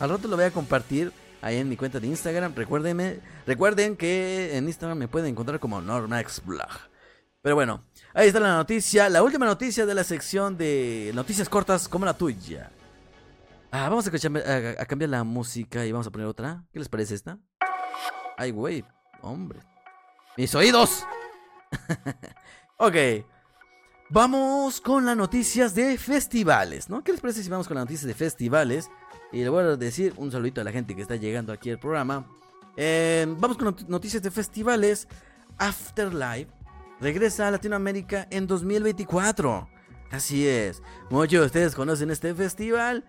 Al 0.00 0.10
rato 0.10 0.26
lo 0.26 0.36
voy 0.36 0.46
a 0.46 0.50
compartir 0.50 1.12
ahí 1.42 1.56
en 1.56 1.68
mi 1.68 1.76
cuenta 1.76 2.00
de 2.00 2.06
Instagram. 2.06 2.54
Recuérdenme, 2.54 3.20
recuerden 3.46 3.96
que 3.96 4.56
en 4.56 4.66
Instagram 4.66 4.98
me 4.98 5.08
pueden 5.08 5.28
encontrar 5.28 5.60
como 5.60 5.80
Normax 5.80 6.42
Pero 7.42 7.54
bueno, 7.54 7.84
Ahí 8.12 8.26
está 8.26 8.40
la 8.40 8.56
noticia, 8.56 9.08
la 9.08 9.22
última 9.22 9.46
noticia 9.46 9.86
de 9.86 9.94
la 9.94 10.02
sección 10.02 10.56
de 10.56 11.12
noticias 11.14 11.48
cortas 11.48 11.88
como 11.88 12.04
la 12.04 12.14
tuya. 12.14 12.72
Ah, 13.70 13.88
vamos 13.88 14.04
a, 14.08 14.86
cambiar 14.86 15.10
la 15.10 15.22
música 15.22 15.86
y 15.86 15.92
vamos 15.92 16.08
a 16.08 16.10
poner 16.10 16.26
otra. 16.26 16.64
¿Qué 16.72 16.80
les 16.80 16.88
parece 16.88 17.14
esta? 17.14 17.38
Ay, 18.36 18.50
güey, 18.50 18.84
hombre. 19.22 19.60
Mis 20.36 20.52
oídos. 20.56 21.04
ok. 22.78 22.96
Vamos 24.08 24.80
con 24.80 25.06
las 25.06 25.16
noticias 25.16 25.72
de 25.76 25.96
festivales, 25.96 26.90
¿no? 26.90 27.04
¿Qué 27.04 27.12
les 27.12 27.20
parece 27.20 27.44
si 27.44 27.48
vamos 27.48 27.68
con 27.68 27.76
las 27.76 27.84
noticias 27.84 28.08
de 28.08 28.14
festivales? 28.14 28.90
Y 29.30 29.44
le 29.44 29.48
voy 29.50 29.62
a 29.62 29.76
decir 29.76 30.14
un 30.16 30.32
saludito 30.32 30.60
a 30.60 30.64
la 30.64 30.72
gente 30.72 30.96
que 30.96 31.02
está 31.02 31.14
llegando 31.14 31.52
aquí 31.52 31.70
al 31.70 31.78
programa. 31.78 32.26
Eh, 32.76 33.24
vamos 33.38 33.56
con 33.56 33.76
noticias 33.86 34.20
de 34.20 34.32
festivales. 34.32 35.06
Afterlife 35.58 36.59
regresa 37.00 37.48
a 37.48 37.50
Latinoamérica 37.50 38.26
en 38.30 38.46
2024. 38.46 39.68
Así 40.10 40.46
es. 40.46 40.82
Muchos 41.08 41.40
de 41.40 41.46
ustedes 41.46 41.74
conocen 41.74 42.10
este 42.10 42.34
festival. 42.34 43.04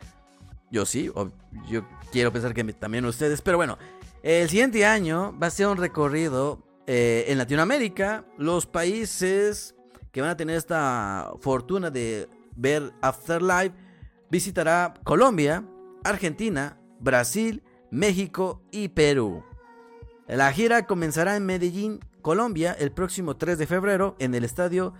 Yo 0.69 0.85
sí, 0.85 1.11
yo 1.67 1.81
quiero 2.11 2.31
pensar 2.31 2.53
que 2.53 2.63
también 2.73 3.05
ustedes. 3.05 3.41
Pero 3.41 3.57
bueno, 3.57 3.77
el 4.23 4.49
siguiente 4.49 4.85
año 4.85 5.37
va 5.37 5.47
a 5.47 5.51
ser 5.51 5.67
un 5.67 5.77
recorrido 5.77 6.63
eh, 6.87 7.25
en 7.27 7.37
Latinoamérica. 7.37 8.25
Los 8.37 8.65
países 8.65 9.75
que 10.11 10.21
van 10.21 10.29
a 10.29 10.37
tener 10.37 10.55
esta 10.55 11.31
fortuna 11.41 11.89
de 11.89 12.29
ver 12.55 12.93
Afterlife 13.01 13.75
visitará 14.29 14.93
Colombia, 15.03 15.65
Argentina, 16.03 16.77
Brasil, 16.99 17.63
México 17.89 18.61
y 18.71 18.89
Perú. 18.89 19.43
La 20.27 20.53
gira 20.53 20.85
comenzará 20.85 21.35
en 21.35 21.45
Medellín 21.45 21.99
Colombia 22.21 22.75
el 22.79 22.91
próximo 22.91 23.37
3 23.37 23.57
de 23.57 23.67
febrero 23.67 24.15
en 24.19 24.35
el 24.35 24.43
estadio 24.43 24.93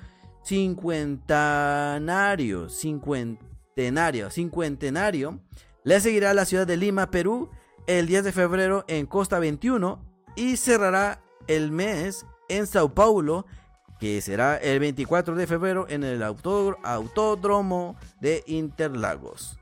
Cincuentenario, 0.43 2.69
Cincuentenario, 2.69 4.29
Cincuentenario. 4.29 5.39
Le 5.83 5.99
seguirá 5.99 6.33
la 6.33 6.45
ciudad 6.45 6.67
de 6.67 6.77
Lima, 6.77 7.11
Perú, 7.11 7.49
el 7.87 8.07
10 8.07 8.23
de 8.23 8.31
febrero 8.31 8.85
en 8.87 9.05
Costa 9.05 9.39
21 9.39 10.01
y 10.35 10.57
cerrará 10.57 11.21
el 11.47 11.71
mes 11.71 12.25
en 12.49 12.67
Sao 12.67 12.93
Paulo, 12.93 13.45
que 13.99 14.21
será 14.21 14.57
el 14.57 14.79
24 14.79 15.35
de 15.35 15.47
febrero 15.47 15.85
en 15.89 16.03
el 16.03 16.21
Autódromo 16.23 17.95
de 18.19 18.43
Interlagos. 18.47 19.57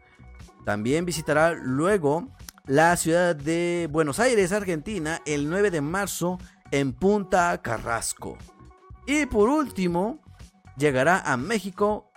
También 0.66 1.06
visitará 1.06 1.54
luego 1.54 2.28
la 2.66 2.96
ciudad 2.98 3.36
de 3.36 3.88
Buenos 3.92 4.20
Aires, 4.20 4.52
Argentina, 4.52 5.22
el 5.26 5.50
9 5.50 5.72
de 5.72 5.82
marzo 5.82 6.38
en 6.72 6.94
Punta 6.94 7.62
Carrasco. 7.62 8.38
Y 9.06 9.26
por 9.26 9.50
último, 9.50 10.20
llegará 10.78 11.20
a 11.20 11.38
México 11.38 12.12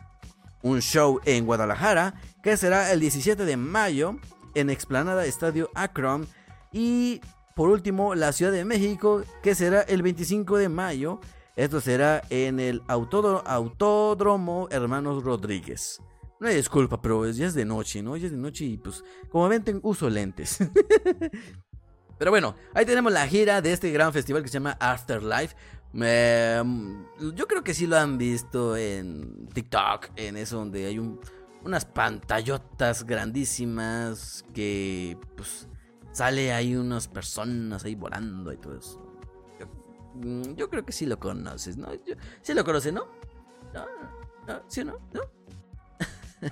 un 0.62 0.80
show 0.80 1.20
en 1.24 1.46
Guadalajara 1.46 2.14
que 2.42 2.56
será 2.56 2.92
el 2.92 3.00
17 3.00 3.44
de 3.44 3.56
mayo 3.56 4.16
en 4.54 4.70
Explanada 4.70 5.24
Estadio 5.24 5.70
Akron 5.74 6.26
y 6.72 7.20
por 7.54 7.68
último, 7.68 8.14
la 8.14 8.32
Ciudad 8.32 8.52
de 8.52 8.64
México, 8.64 9.24
que 9.42 9.54
será 9.54 9.82
el 9.82 10.02
25 10.02 10.56
de 10.56 10.68
mayo. 10.68 11.20
Esto 11.54 11.82
será 11.82 12.22
en 12.30 12.60
el 12.60 12.82
Autódromo 12.88 14.68
Hermanos 14.70 15.22
Rodríguez. 15.22 16.00
No 16.40 16.48
hay 16.48 16.56
disculpa, 16.56 17.02
pero 17.02 17.28
ya 17.30 17.46
es 17.46 17.54
de 17.54 17.66
noche, 17.66 18.02
¿no? 18.02 18.16
Ya 18.16 18.26
es 18.26 18.32
de 18.32 18.38
noche 18.38 18.64
y 18.64 18.78
pues, 18.78 19.04
como 19.28 19.48
ven, 19.48 19.62
uso 19.82 20.08
lentes. 20.08 20.58
pero 22.18 22.30
bueno, 22.30 22.54
ahí 22.74 22.86
tenemos 22.86 23.12
la 23.12 23.26
gira 23.26 23.60
de 23.60 23.72
este 23.72 23.90
gran 23.90 24.12
festival 24.12 24.42
que 24.42 24.48
se 24.48 24.54
llama 24.54 24.76
Afterlife. 24.80 25.54
yo 25.92 27.46
creo 27.48 27.64
que 27.64 27.74
sí 27.74 27.86
lo 27.86 27.96
han 27.98 28.18
visto 28.18 28.76
en 28.76 29.48
TikTok, 29.48 30.10
en 30.16 30.36
eso 30.36 30.58
donde 30.58 30.86
hay 30.86 30.98
unas 31.64 31.84
pantallotas 31.84 33.04
grandísimas 33.04 34.44
que 34.54 35.16
pues 35.36 35.68
sale 36.12 36.52
ahí 36.52 36.76
unas 36.76 37.08
personas 37.08 37.84
ahí 37.84 37.94
volando 37.94 38.52
y 38.52 38.56
todo 38.56 38.78
eso. 38.78 39.00
Yo, 39.58 39.66
mm, 40.14 40.54
creo 40.54 40.84
que 40.84 40.92
sí 40.92 41.06
lo 41.06 41.18
conoces, 41.18 41.76
¿no? 41.76 41.88
sí 42.42 42.54
lo 42.54 42.64
conoces, 42.64 42.92
¿no? 42.92 43.06
¿No? 43.74 44.62
¿Sí 44.68 44.84
o? 44.84 44.98
¿No? 45.12 45.20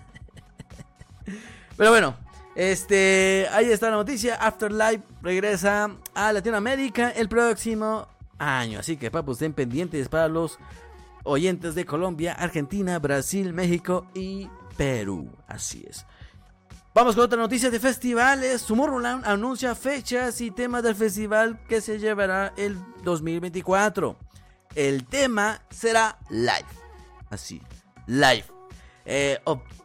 Pero 1.76 1.90
bueno, 1.90 2.16
este, 2.60 3.48
ahí 3.52 3.70
está 3.70 3.88
la 3.88 3.96
noticia. 3.96 4.34
Afterlife 4.34 5.02
regresa 5.22 5.96
a 6.12 6.30
Latinoamérica 6.30 7.08
el 7.08 7.26
próximo 7.26 8.06
año. 8.38 8.80
Así 8.80 8.98
que, 8.98 9.10
papus, 9.10 9.36
estén 9.36 9.54
pendientes 9.54 10.10
para 10.10 10.28
los 10.28 10.58
oyentes 11.24 11.74
de 11.74 11.86
Colombia, 11.86 12.34
Argentina, 12.34 12.98
Brasil, 12.98 13.54
México 13.54 14.06
y 14.12 14.50
Perú. 14.76 15.30
Así 15.46 15.86
es. 15.88 16.04
Vamos 16.92 17.14
con 17.14 17.24
otra 17.24 17.38
noticia 17.38 17.70
de 17.70 17.80
festivales. 17.80 18.66
Tomorrowland 18.66 19.24
anuncia 19.24 19.74
fechas 19.74 20.38
y 20.42 20.50
temas 20.50 20.82
del 20.82 20.96
festival 20.96 21.64
que 21.66 21.80
se 21.80 21.98
llevará 21.98 22.52
el 22.58 22.76
2024. 23.04 24.18
El 24.74 25.06
tema 25.06 25.62
será 25.70 26.18
live. 26.28 26.68
Así, 27.30 27.62
live. 28.06 28.44
Eh, 29.06 29.38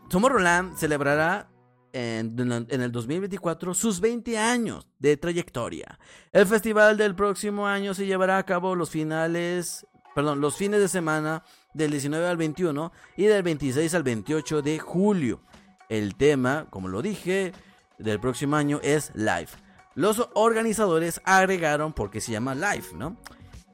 Tomorrowland 0.10 0.75
celebrará 0.75 1.48
en, 1.96 2.68
en, 2.70 2.82
el 2.82 2.92
2024 2.92 3.74
sus 3.74 4.02
20 4.02 4.38
años 4.38 4.86
de 5.00 5.16
trayectoria. 5.16 5.98
El 6.34 6.46
festival 6.46 6.98
del 6.98 7.16
próximo 7.16 7.68
año 7.68 7.94
se 7.94 8.06
llevará 8.06 8.38
a 8.38 8.46
cabo 8.46 8.75
los 8.75 8.90
finales, 8.90 9.88
perdón, 10.14 10.42
los 10.42 10.58
fines 10.58 10.82
de 10.82 10.90
semana 10.90 11.44
del 11.74 11.92
19 11.92 12.28
al 12.28 12.36
21 12.36 12.92
y 13.16 13.24
del 13.24 13.44
26 13.44 13.96
al 13.96 14.04
28 14.04 14.62
de 14.62 14.78
julio. 14.78 15.42
El 15.88 16.16
tema, 16.16 16.68
como 16.70 16.90
lo 16.90 17.02
dije, 17.02 17.54
del 17.98 18.20
próximo 18.20 18.58
año 18.58 18.82
es 18.84 19.12
Live. 19.16 19.50
Los 19.94 20.28
organizadores 20.34 21.22
agregaron 21.24 21.94
porque 21.94 22.20
se 22.20 22.34
llama 22.34 22.56
Live, 22.56 22.88
¿no? 22.94 23.16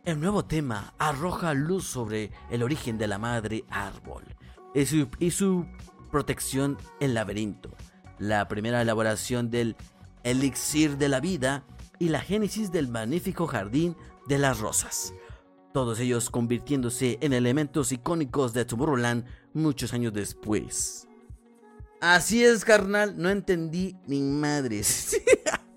El 0.05 0.19
nuevo 0.19 0.45
tema 0.45 0.93
arroja 0.99 1.55
luz 1.55 1.85
sobre 1.85 2.31
el 2.51 2.61
origen 2.61 2.99
de 2.99 3.07
la 3.07 3.17
madre 3.17 3.63
árbol 3.69 4.23
y 4.75 4.85
su, 4.85 5.07
y 5.17 5.31
su 5.31 5.65
protección 6.11 6.77
el 6.99 7.15
laberinto, 7.15 7.71
la 8.21 8.47
primera 8.47 8.81
elaboración 8.81 9.49
del 9.49 9.75
elixir 10.23 10.97
de 10.97 11.09
la 11.09 11.19
vida 11.19 11.63
y 11.97 12.09
la 12.09 12.21
génesis 12.21 12.71
del 12.71 12.87
magnífico 12.87 13.47
jardín 13.47 13.97
de 14.27 14.37
las 14.37 14.59
rosas. 14.59 15.13
Todos 15.73 15.99
ellos 15.99 16.29
convirtiéndose 16.29 17.17
en 17.21 17.33
elementos 17.33 17.91
icónicos 17.91 18.53
de 18.53 18.63
Tomorrowland 18.65 19.25
muchos 19.53 19.93
años 19.93 20.13
después. 20.13 21.07
Así 21.99 22.43
es, 22.43 22.63
carnal. 22.63 23.15
No 23.17 23.29
entendí 23.29 23.97
ni 24.05 24.21
madres. 24.21 25.19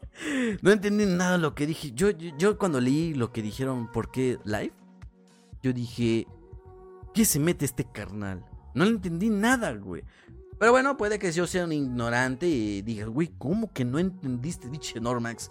no 0.62 0.70
entendí 0.70 1.06
nada 1.06 1.38
lo 1.38 1.54
que 1.54 1.66
dije. 1.66 1.92
Yo, 1.92 2.10
yo, 2.10 2.58
cuando 2.58 2.78
leí 2.78 3.14
lo 3.14 3.32
que 3.32 3.40
dijeron, 3.40 3.90
¿por 3.90 4.10
qué 4.10 4.38
live? 4.44 4.72
Yo 5.62 5.72
dije, 5.72 6.26
¿qué 7.14 7.24
se 7.24 7.40
mete 7.40 7.64
este 7.64 7.84
carnal? 7.84 8.44
No 8.74 8.84
le 8.84 8.90
entendí 8.90 9.30
nada, 9.30 9.72
güey. 9.72 10.02
Pero 10.58 10.72
bueno, 10.72 10.96
puede 10.96 11.18
que 11.18 11.32
yo 11.32 11.46
sea 11.46 11.64
un 11.64 11.72
ignorante 11.72 12.46
y 12.46 12.82
diga, 12.82 13.06
güey, 13.06 13.34
¿cómo 13.38 13.72
que 13.72 13.84
no 13.84 13.98
entendiste, 13.98 14.68
dicho 14.68 15.00
Normax? 15.00 15.50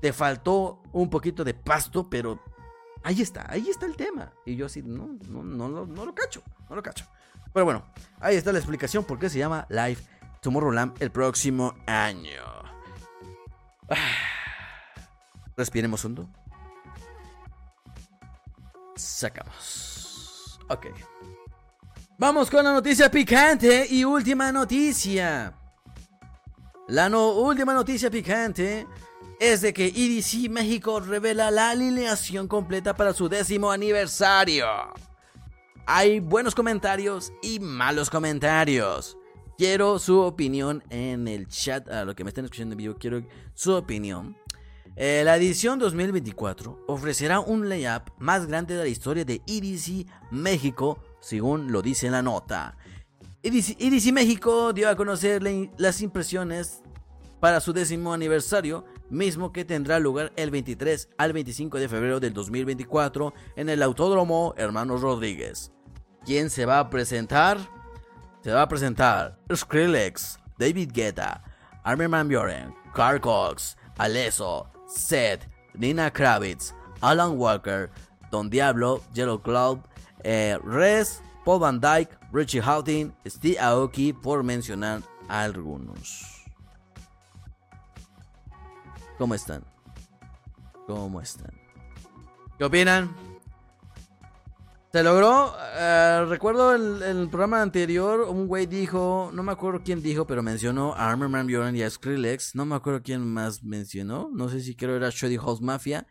Te 0.00 0.12
faltó 0.12 0.82
un 0.92 1.10
poquito 1.10 1.44
de 1.44 1.54
pasto, 1.54 2.08
pero 2.08 2.40
ahí 3.02 3.20
está, 3.20 3.46
ahí 3.50 3.68
está 3.68 3.86
el 3.86 3.96
tema. 3.96 4.32
Y 4.46 4.56
yo 4.56 4.66
así, 4.66 4.82
no, 4.82 5.18
no, 5.28 5.42
no, 5.42 5.68
no, 5.68 5.86
no 5.86 6.06
lo 6.06 6.14
cacho, 6.14 6.42
no 6.68 6.76
lo 6.76 6.82
cacho. 6.82 7.06
Pero 7.52 7.64
bueno, 7.64 7.84
ahí 8.20 8.36
está 8.36 8.52
la 8.52 8.58
explicación 8.58 9.04
por 9.04 9.18
qué 9.18 9.28
se 9.28 9.38
llama 9.38 9.66
Live 9.68 9.98
Tomorrowland 10.40 11.02
el 11.02 11.10
próximo 11.10 11.74
año. 11.86 12.42
Respiremos 15.56 16.04
hondo. 16.04 16.28
Sacamos. 18.94 20.58
Ok. 20.68 20.86
Vamos 22.20 22.50
con 22.50 22.64
la 22.64 22.72
noticia 22.72 23.08
picante 23.08 23.86
y 23.88 24.02
última 24.02 24.50
noticia. 24.50 25.56
La 26.88 27.06
última 27.16 27.72
noticia 27.72 28.10
picante 28.10 28.88
es 29.38 29.60
de 29.60 29.72
que 29.72 29.86
EDC 29.86 30.50
México 30.50 30.98
revela 30.98 31.52
la 31.52 31.70
alineación 31.70 32.48
completa 32.48 32.96
para 32.96 33.12
su 33.12 33.28
décimo 33.28 33.70
aniversario. 33.70 34.66
Hay 35.86 36.18
buenos 36.18 36.56
comentarios 36.56 37.32
y 37.40 37.60
malos 37.60 38.10
comentarios. 38.10 39.16
Quiero 39.56 40.00
su 40.00 40.18
opinión 40.18 40.82
en 40.90 41.28
el 41.28 41.46
chat. 41.46 41.88
A 41.88 42.04
lo 42.04 42.16
que 42.16 42.24
me 42.24 42.30
estén 42.30 42.46
escuchando 42.46 42.72
en 42.72 42.78
vivo, 42.78 42.96
quiero 42.98 43.22
su 43.54 43.72
opinión. 43.74 44.36
Eh, 44.96 45.22
la 45.24 45.36
edición 45.36 45.78
2024 45.78 46.84
ofrecerá 46.88 47.38
un 47.38 47.68
layup 47.68 48.10
más 48.18 48.46
grande 48.46 48.74
de 48.74 48.82
la 48.82 48.88
historia 48.88 49.24
de 49.24 49.40
EDC 49.46 50.08
México, 50.32 50.98
según 51.28 51.72
lo 51.72 51.82
dice 51.82 52.08
la 52.08 52.22
nota. 52.22 52.78
EDC, 53.42 54.12
México 54.12 54.72
dio 54.72 54.88
a 54.88 54.96
conocer 54.96 55.42
las 55.76 56.00
impresiones 56.00 56.82
para 57.38 57.60
su 57.60 57.74
décimo 57.74 58.14
aniversario, 58.14 58.86
mismo 59.10 59.52
que 59.52 59.66
tendrá 59.66 59.98
lugar 59.98 60.32
el 60.36 60.50
23 60.50 61.10
al 61.18 61.34
25 61.34 61.78
de 61.78 61.88
febrero 61.88 62.18
del 62.18 62.32
2024 62.32 63.34
en 63.56 63.68
el 63.68 63.82
Autódromo 63.82 64.54
Hermanos 64.56 65.02
Rodríguez. 65.02 65.70
¿Quién 66.24 66.48
se 66.48 66.64
va 66.64 66.78
a 66.78 66.88
presentar? 66.88 67.58
Se 68.42 68.50
va 68.50 68.62
a 68.62 68.68
presentar 68.68 69.38
Skrillex, 69.54 70.38
David 70.58 70.92
Guetta, 70.94 71.44
Armin 71.84 72.10
Van 72.10 72.26
Buren, 72.26 72.74
Carl 72.94 73.20
Cox, 73.20 73.76
Alesso, 73.98 74.66
Seth, 74.86 75.46
Nina 75.74 76.10
Kravitz, 76.10 76.74
Alan 77.02 77.36
Walker, 77.36 77.90
Don 78.30 78.48
Diablo, 78.48 79.02
Yellow 79.12 79.42
Cloud, 79.42 79.80
eh, 80.24 80.58
Res, 80.64 81.22
Paul 81.44 81.60
Van 81.60 81.80
Dyke, 81.80 82.16
Richie 82.32 82.60
Houghton, 82.60 83.14
Steve 83.26 83.58
Aoki, 83.58 84.12
por 84.12 84.42
mencionar 84.42 85.02
algunos. 85.28 86.44
¿Cómo 89.18 89.34
están? 89.34 89.64
¿Cómo 90.86 91.20
están? 91.20 91.50
¿Qué 92.56 92.64
opinan? 92.64 93.14
Se 94.92 95.02
logró, 95.02 95.54
eh, 95.76 96.24
recuerdo 96.28 96.74
el, 96.74 97.02
el, 97.02 97.28
programa 97.28 97.60
anterior, 97.60 98.22
un 98.22 98.46
güey 98.46 98.66
dijo, 98.66 99.30
no 99.34 99.42
me 99.42 99.52
acuerdo 99.52 99.82
quién 99.84 100.02
dijo, 100.02 100.26
pero 100.26 100.42
mencionó 100.42 100.94
a 100.94 101.10
Armor 101.10 101.28
Man 101.28 101.46
Bjorn 101.46 101.76
y 101.76 101.82
a 101.82 101.90
Skrillex. 101.90 102.54
No 102.54 102.64
me 102.64 102.74
acuerdo 102.74 103.02
quién 103.02 103.26
más 103.26 103.62
mencionó, 103.62 104.30
no 104.32 104.48
sé 104.48 104.60
si 104.60 104.74
creo 104.74 104.96
era 104.96 105.10
Shoddy 105.10 105.36
House 105.36 105.60
Mafia. 105.60 106.06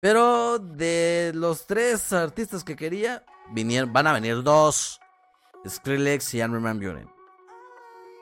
Pero 0.00 0.58
de 0.58 1.32
los 1.34 1.66
tres 1.66 2.12
artistas 2.12 2.64
que 2.64 2.74
quería, 2.74 3.22
vinieron, 3.52 3.92
van 3.92 4.06
a 4.06 4.14
venir 4.14 4.42
dos, 4.42 5.00
Skrillex 5.68 6.34
y 6.34 6.40
Armor 6.40 6.60
Man 6.60 6.78
Bjorn. 6.78 7.10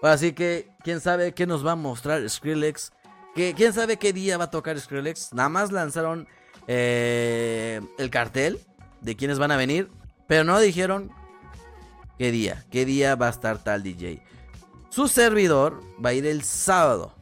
Así 0.03 0.33
que, 0.33 0.71
¿quién 0.83 1.01
sabe 1.01 1.35
qué 1.35 1.47
nos 1.47 1.65
va 1.65 1.73
a 1.73 1.77
mostrar 1.77 2.29
Skrillex? 2.29 2.93
¿Quién 3.35 3.73
sabe 3.73 3.99
qué 3.99 4.13
día 4.13 4.37
va 4.37 4.45
a 4.45 4.51
tocar 4.51 4.79
Skrillex? 4.79 5.33
Nada 5.33 5.49
más 5.49 5.71
lanzaron 5.71 6.27
eh, 6.67 7.81
el 7.99 8.11
cartel 8.11 8.59
de 9.01 9.17
quiénes 9.17 9.39
van 9.39 9.53
a 9.53 9.57
venir, 9.57 9.89
pero 10.27 10.43
no 10.43 10.59
dijeron 10.59 11.13
qué 12.19 12.33
día, 12.33 12.65
qué 12.71 12.85
día 12.85 13.15
va 13.15 13.29
a 13.29 13.31
estar 13.31 13.63
tal 13.63 13.85
DJ. 13.85 14.23
Su 14.91 15.07
servidor 15.07 15.81
va 16.05 16.11
a 16.11 16.15
ir 16.15 16.27
el 16.27 16.43
sábado. 16.43 17.15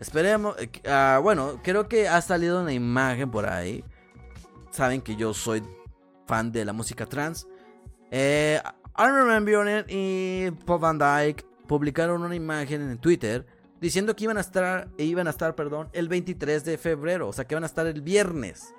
Esperemos, 0.00 0.56
eh, 0.58 0.70
ah, 0.86 1.20
bueno, 1.22 1.60
creo 1.62 1.86
que 1.86 2.08
ha 2.08 2.20
salido 2.22 2.62
una 2.62 2.72
imagen 2.72 3.30
por 3.30 3.46
ahí. 3.46 3.84
Saben 4.70 5.02
que 5.02 5.14
yo 5.14 5.34
soy 5.34 5.62
fan 6.26 6.50
de 6.50 6.64
la 6.64 6.72
música 6.72 7.04
trans. 7.04 7.46
Eh, 8.10 8.60
Armin 8.94 9.84
y 9.88 10.50
Paul 10.64 10.80
Van 10.80 10.98
Dyke 10.98 11.44
publicaron 11.66 12.22
una 12.22 12.34
imagen 12.34 12.80
en 12.82 12.98
Twitter 12.98 13.46
diciendo 13.80 14.16
que 14.16 14.24
iban 14.24 14.38
a 14.38 14.40
estar, 14.40 14.88
iban 14.98 15.26
a 15.26 15.30
estar, 15.30 15.54
perdón, 15.54 15.88
el 15.92 16.08
23 16.08 16.64
de 16.64 16.78
febrero, 16.78 17.28
o 17.28 17.32
sea 17.32 17.46
que 17.46 17.54
van 17.54 17.64
a 17.64 17.66
estar 17.66 17.86
el 17.86 18.02
viernes. 18.02 18.74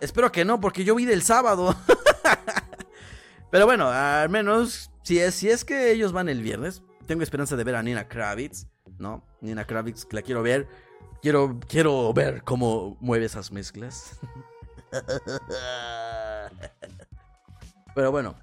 Espero 0.00 0.30
que 0.30 0.44
no, 0.44 0.60
porque 0.60 0.84
yo 0.84 0.94
vi 0.94 1.04
del 1.04 1.22
sábado. 1.22 1.74
Pero 3.50 3.66
bueno, 3.66 3.88
al 3.88 4.28
menos 4.28 4.90
si 5.02 5.18
es, 5.18 5.34
si 5.34 5.48
es 5.48 5.64
que 5.64 5.90
ellos 5.90 6.12
van 6.12 6.28
el 6.28 6.42
viernes, 6.42 6.82
tengo 7.06 7.22
esperanza 7.22 7.56
de 7.56 7.64
ver 7.64 7.76
a 7.76 7.82
Nina 7.82 8.08
Kravitz, 8.08 8.66
¿no? 8.98 9.24
Nina 9.40 9.66
Kravitz, 9.66 10.06
la 10.12 10.22
quiero 10.22 10.42
ver. 10.42 10.68
Quiero, 11.22 11.58
quiero 11.68 12.12
ver 12.12 12.42
cómo 12.42 12.96
mueve 13.00 13.24
esas 13.26 13.50
mezclas. 13.52 14.18
Pero 17.94 18.10
bueno. 18.12 18.34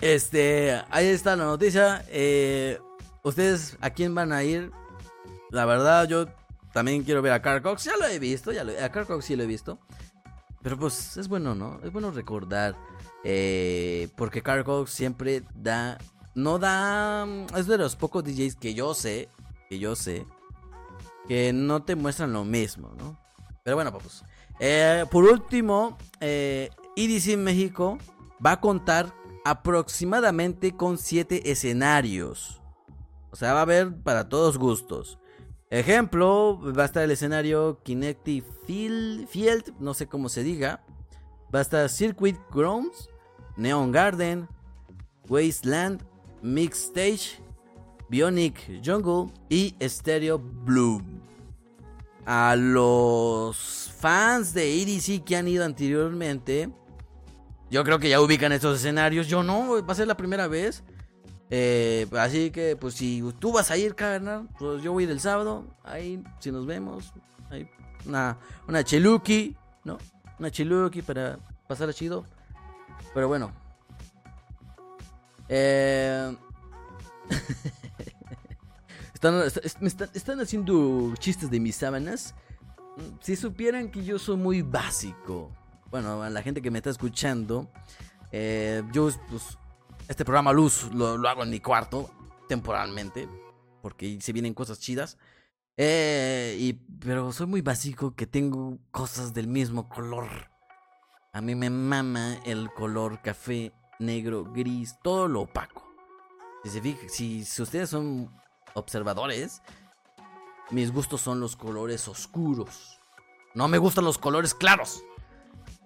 Este, 0.00 0.82
ahí 0.90 1.06
está 1.06 1.36
la 1.36 1.44
noticia. 1.44 2.04
Eh, 2.08 2.78
¿Ustedes 3.22 3.78
a 3.80 3.90
quién 3.90 4.14
van 4.14 4.32
a 4.32 4.42
ir? 4.42 4.70
La 5.50 5.64
verdad, 5.64 6.06
yo 6.08 6.26
también 6.72 7.04
quiero 7.04 7.22
ver 7.22 7.32
a 7.32 7.40
Carcox. 7.40 7.84
Ya 7.84 7.96
lo 7.96 8.06
he 8.06 8.18
visto, 8.18 8.52
ya 8.52 8.66
a 8.84 8.88
Carcox 8.90 9.24
sí 9.24 9.36
lo 9.36 9.44
he 9.44 9.46
visto. 9.46 9.78
Pero 10.62 10.78
pues 10.78 11.16
es 11.16 11.28
bueno, 11.28 11.54
¿no? 11.54 11.78
Es 11.84 11.92
bueno 11.92 12.10
recordar. 12.10 12.74
Eh, 13.22 14.08
porque 14.16 14.42
Carcox 14.42 14.90
siempre 14.90 15.42
da. 15.54 15.98
No 16.34 16.58
da. 16.58 17.26
Es 17.56 17.66
de 17.66 17.78
los 17.78 17.96
pocos 17.96 18.24
DJs 18.24 18.56
que 18.56 18.74
yo 18.74 18.94
sé. 18.94 19.28
Que 19.68 19.78
yo 19.78 19.96
sé. 19.96 20.26
Que 21.28 21.52
no 21.52 21.82
te 21.82 21.94
muestran 21.94 22.32
lo 22.32 22.44
mismo, 22.44 22.92
¿no? 22.98 23.18
Pero 23.62 23.76
bueno, 23.76 23.92
pues. 23.92 24.24
Eh, 24.60 25.04
por 25.10 25.24
último, 25.24 25.96
eh, 26.20 26.70
EDC 26.96 27.36
México 27.36 27.98
va 28.44 28.52
a 28.52 28.60
contar 28.60 29.12
aproximadamente 29.44 30.76
con 30.76 30.98
7 30.98 31.50
escenarios. 31.50 32.60
O 33.30 33.36
sea, 33.36 33.52
va 33.52 33.60
a 33.60 33.62
haber 33.62 33.94
para 34.02 34.28
todos 34.28 34.58
gustos. 34.58 35.18
Ejemplo, 35.70 36.60
va 36.72 36.82
a 36.82 36.86
estar 36.86 37.02
el 37.02 37.10
escenario 37.10 37.80
Kinecti 37.82 38.44
Field, 38.64 39.74
no 39.80 39.92
sé 39.92 40.06
cómo 40.06 40.28
se 40.28 40.44
diga. 40.44 40.84
Va 41.52 41.58
a 41.58 41.62
estar 41.62 41.88
Circuit 41.88 42.38
Grounds, 42.52 43.08
Neon 43.56 43.90
Garden, 43.90 44.48
Wasteland, 45.28 46.04
Mix 46.44 46.84
Stage, 46.88 47.40
Bionic 48.10 48.82
Jungle 48.84 49.32
y 49.48 49.74
Stereo 49.80 50.38
Bloom. 50.38 51.22
A 52.26 52.54
los 52.54 53.90
fans 53.98 54.52
de 54.52 54.82
EDC 54.82 55.24
que 55.24 55.36
han 55.36 55.48
ido 55.48 55.64
anteriormente, 55.64 56.70
yo 57.70 57.82
creo 57.82 57.98
que 57.98 58.10
ya 58.10 58.20
ubican 58.20 58.52
estos 58.52 58.78
escenarios. 58.78 59.26
Yo 59.26 59.42
no, 59.42 59.84
va 59.84 59.92
a 59.92 59.96
ser 59.96 60.06
la 60.06 60.18
primera 60.18 60.46
vez. 60.46 60.84
Eh, 61.48 62.06
así 62.12 62.50
que, 62.50 62.76
pues 62.76 62.92
si 62.92 63.22
tú 63.38 63.52
vas 63.52 63.70
a 63.70 63.78
ir, 63.78 63.94
carnal, 63.94 64.46
pues 64.58 64.82
yo 64.82 64.92
voy 64.92 65.06
del 65.06 65.20
sábado. 65.20 65.64
Ahí, 65.82 66.22
si 66.40 66.52
nos 66.52 66.66
vemos, 66.66 67.14
ahí, 67.50 67.66
una, 68.04 68.36
una 68.68 68.84
cheluki, 68.84 69.56
¿no? 69.84 69.96
Una 70.38 70.50
cheluki 70.50 71.00
para 71.00 71.38
pasar 71.66 71.92
chido. 71.94 72.26
Pero 73.14 73.28
bueno. 73.28 73.63
Eh... 75.48 76.36
están, 79.14 79.42
están, 80.14 80.40
haciendo 80.40 81.14
chistes 81.18 81.50
de 81.50 81.60
mis 81.60 81.76
sábanas. 81.76 82.34
Si 83.20 83.36
supieran 83.36 83.90
que 83.90 84.04
yo 84.04 84.18
soy 84.18 84.36
muy 84.36 84.62
básico. 84.62 85.50
Bueno, 85.90 86.22
a 86.22 86.30
la 86.30 86.42
gente 86.42 86.60
que 86.60 86.70
me 86.70 86.78
está 86.78 86.90
escuchando. 86.90 87.70
Eh, 88.32 88.82
yo, 88.92 89.10
pues, 89.30 89.58
este 90.08 90.24
programa 90.24 90.52
Luz 90.52 90.90
lo, 90.92 91.28
hago 91.28 91.42
en 91.42 91.50
mi 91.50 91.60
cuarto, 91.60 92.10
temporalmente, 92.48 93.28
porque 93.80 94.20
se 94.20 94.32
vienen 94.32 94.54
cosas 94.54 94.80
chidas. 94.80 95.18
Eh, 95.76 96.56
y, 96.58 96.72
pero 96.72 97.32
soy 97.32 97.46
muy 97.46 97.60
básico 97.60 98.14
que 98.14 98.26
tengo 98.26 98.78
cosas 98.90 99.34
del 99.34 99.48
mismo 99.48 99.88
color. 99.88 100.26
A 101.32 101.40
mí 101.40 101.54
me 101.54 101.70
mama 101.70 102.36
el 102.44 102.72
color 102.72 103.22
café, 103.22 103.72
negro, 104.04 104.44
gris, 104.44 104.96
todo 105.02 105.28
lo 105.28 105.42
opaco. 105.42 105.84
Si, 106.62 106.70
se 106.70 107.08
si, 107.08 107.44
si 107.44 107.62
ustedes 107.62 107.90
son 107.90 108.30
observadores, 108.74 109.62
mis 110.70 110.92
gustos 110.92 111.20
son 111.20 111.40
los 111.40 111.56
colores 111.56 112.08
oscuros. 112.08 112.98
No 113.54 113.68
me 113.68 113.78
gustan 113.78 114.04
los 114.04 114.18
colores 114.18 114.54
claros. 114.54 115.02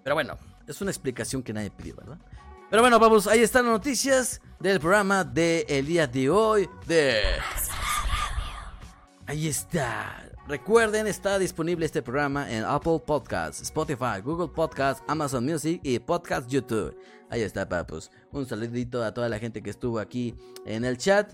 Pero 0.03 0.15
bueno, 0.15 0.37
es 0.67 0.81
una 0.81 0.91
explicación 0.91 1.43
que 1.43 1.53
nadie 1.53 1.69
pidió, 1.69 1.95
¿verdad? 1.95 2.17
Pero 2.69 2.81
bueno, 2.83 2.99
vamos, 2.99 3.27
ahí 3.27 3.41
están 3.41 3.65
las 3.65 3.73
noticias 3.73 4.41
del 4.59 4.79
programa 4.79 5.23
del 5.23 5.65
el 5.67 5.85
día 5.85 6.07
de 6.07 6.29
hoy 6.29 6.69
de... 6.85 7.21
Ahí 9.25 9.47
está. 9.47 10.23
Recuerden, 10.47 11.05
está 11.05 11.37
disponible 11.37 11.85
este 11.85 12.01
programa 12.01 12.51
en 12.51 12.63
Apple 12.63 12.99
Podcasts, 13.05 13.61
Spotify, 13.61 14.21
Google 14.23 14.47
Podcasts, 14.47 15.03
Amazon 15.07 15.45
Music 15.45 15.79
y 15.83 15.99
Podcast 15.99 16.49
YouTube. 16.49 16.95
Ahí 17.29 17.41
está, 17.41 17.69
papus. 17.69 18.11
Un 18.31 18.45
saludito 18.45 19.03
a 19.03 19.13
toda 19.13 19.29
la 19.29 19.39
gente 19.39 19.61
que 19.61 19.69
estuvo 19.69 19.99
aquí 19.99 20.35
en 20.65 20.83
el 20.83 20.97
chat. 20.97 21.33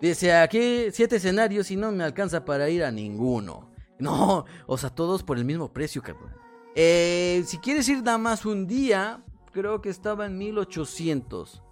Dice 0.00 0.34
aquí 0.34 0.86
siete 0.92 1.16
escenarios 1.16 1.70
y 1.70 1.76
no 1.76 1.90
me 1.92 2.04
alcanza 2.04 2.44
para 2.44 2.68
ir 2.68 2.84
a 2.84 2.90
ninguno. 2.90 3.70
No, 3.98 4.44
o 4.66 4.76
sea, 4.76 4.90
todos 4.90 5.22
por 5.22 5.38
el 5.38 5.44
mismo 5.44 5.72
precio, 5.72 6.02
cabrón. 6.02 6.32
Eh, 6.74 7.42
si 7.46 7.58
quieres 7.58 7.88
ir 7.88 8.02
nada 8.02 8.18
más 8.18 8.44
un 8.44 8.66
día, 8.66 9.24
creo 9.52 9.80
que 9.80 9.88
estaba 9.88 10.26
en 10.26 10.36
1800. 10.36 11.62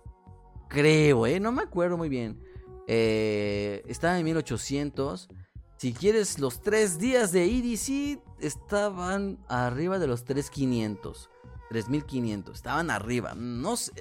Creo, 0.68 1.26
¿eh? 1.26 1.40
No 1.40 1.52
me 1.52 1.62
acuerdo 1.62 1.98
muy 1.98 2.08
bien. 2.08 2.40
Eh, 2.86 3.82
estaba 3.86 4.18
en 4.18 4.24
1800. 4.24 5.28
Si 5.76 5.92
quieres 5.92 6.38
los 6.38 6.62
tres 6.62 6.98
días 6.98 7.32
de 7.32 7.44
EDC, 7.44 8.22
estaban 8.38 9.38
arriba 9.48 9.98
de 9.98 10.06
los 10.06 10.24
3500. 10.24 11.28
3500. 11.72 12.54
Estaban 12.54 12.90
arriba. 12.90 13.34
No 13.34 13.76
sé, 13.76 13.92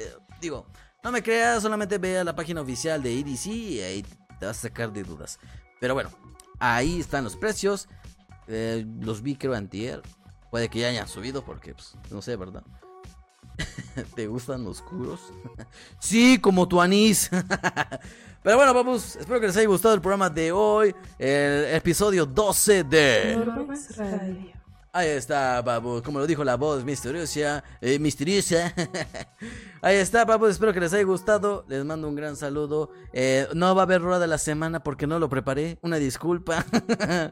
digo, 0.42 0.66
no 1.04 1.12
me 1.12 1.24
creas, 1.24 1.64
solamente 1.64 1.98
ve 1.98 2.20
a 2.20 2.24
la 2.24 2.36
página 2.36 2.62
oficial 2.62 3.02
de 3.02 3.20
EDC 3.20 3.46
y 3.48 3.80
ahí 3.80 4.06
te 4.40 4.46
vas 4.46 4.58
a 4.58 4.62
sacar 4.62 4.92
de 4.92 5.04
dudas. 5.04 5.40
Pero 5.80 5.94
bueno, 5.94 6.10
ahí 6.60 7.00
están 7.00 7.24
los 7.24 7.36
precios. 7.36 7.88
Eh, 8.48 8.86
los 9.00 9.22
vi 9.22 9.36
creo 9.36 9.54
antier. 9.54 10.02
Puede 10.50 10.68
que 10.70 10.80
ya 10.80 10.90
hayan 10.90 11.08
subido 11.08 11.46
porque, 11.46 11.74
pues, 11.74 11.96
no 12.10 12.22
sé, 12.22 12.36
¿verdad? 12.36 12.64
¿Te 14.16 14.28
gustan 14.28 14.64
los 14.64 14.82
oscuros? 14.82 15.22
sí, 16.00 16.38
como 16.40 16.68
tu 16.68 16.82
anís. 16.82 17.30
Pero 18.44 18.58
bueno, 18.58 18.74
vamos. 18.74 19.16
Espero 19.16 19.40
que 19.40 19.48
les 19.48 19.58
haya 19.58 19.68
gustado 19.68 19.94
el 19.94 20.02
programa 20.02 20.30
de 20.30 20.52
hoy. 20.52 20.94
El 21.18 21.76
episodio 21.76 22.26
12 22.26 22.84
de. 22.84 24.54
Ahí 24.94 25.08
está, 25.08 25.64
papu. 25.64 26.02
Como 26.04 26.20
lo 26.20 26.28
dijo 26.28 26.44
la 26.44 26.58
voz 26.58 26.84
misteriosa. 26.84 27.64
Eh, 27.80 27.98
misteriosa. 27.98 28.74
Ahí 29.82 29.96
está, 29.96 30.26
papu. 30.26 30.48
Espero 30.48 30.74
que 30.74 30.82
les 30.82 30.92
haya 30.92 31.04
gustado. 31.04 31.64
Les 31.70 31.86
mando 31.86 32.10
un 32.10 32.16
gran 32.16 32.36
saludo. 32.36 32.92
Eh, 33.14 33.48
no 33.54 33.74
va 33.74 33.84
a 33.84 33.86
haber 33.86 34.02
rueda 34.02 34.20
de 34.20 34.28
la 34.28 34.38
semana 34.38 34.84
porque 34.84 35.08
no 35.08 35.18
lo 35.18 35.30
preparé. 35.30 35.80
Una 35.82 35.98
disculpa. 35.98 36.66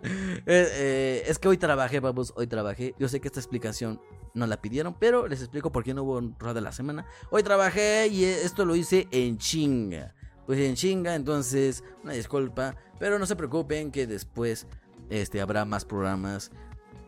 Eh, 0.52 1.24
es 1.28 1.38
que 1.38 1.48
hoy 1.48 1.58
trabajé, 1.58 2.02
papus. 2.02 2.34
Hoy 2.36 2.48
trabajé. 2.48 2.95
Yo 2.98 3.08
sé 3.08 3.19
que 3.19 3.28
esta 3.28 3.39
explicación 3.39 4.02
no 4.34 4.48
la 4.48 4.62
pidieron, 4.62 4.95
pero 4.98 5.28
les 5.28 5.41
explico 5.41 5.72
por 5.72 5.84
qué 5.84 5.93
no 5.93 6.04
hubo 6.04 6.22
rueda 6.39 6.54
de 6.54 6.62
la 6.62 6.72
semana. 6.72 7.06
Hoy 7.30 7.43
trabajé 7.43 8.08
y 8.08 8.24
esto 8.24 8.65
lo 8.65 8.76
hice 8.76 9.08
en 9.12 9.38
chinga. 9.38 10.15
Pues 10.45 10.60
en 10.60 10.76
chinga, 10.76 11.13
entonces, 11.13 11.84
una 12.04 12.13
disculpa. 12.13 12.76
Pero 13.00 13.19
no 13.19 13.26
se 13.26 13.36
preocupen 13.36 13.91
que 13.91 14.08
después 14.08 14.65
este, 15.10 15.41
habrá 15.41 15.65
más 15.65 15.86
programas 15.86 16.52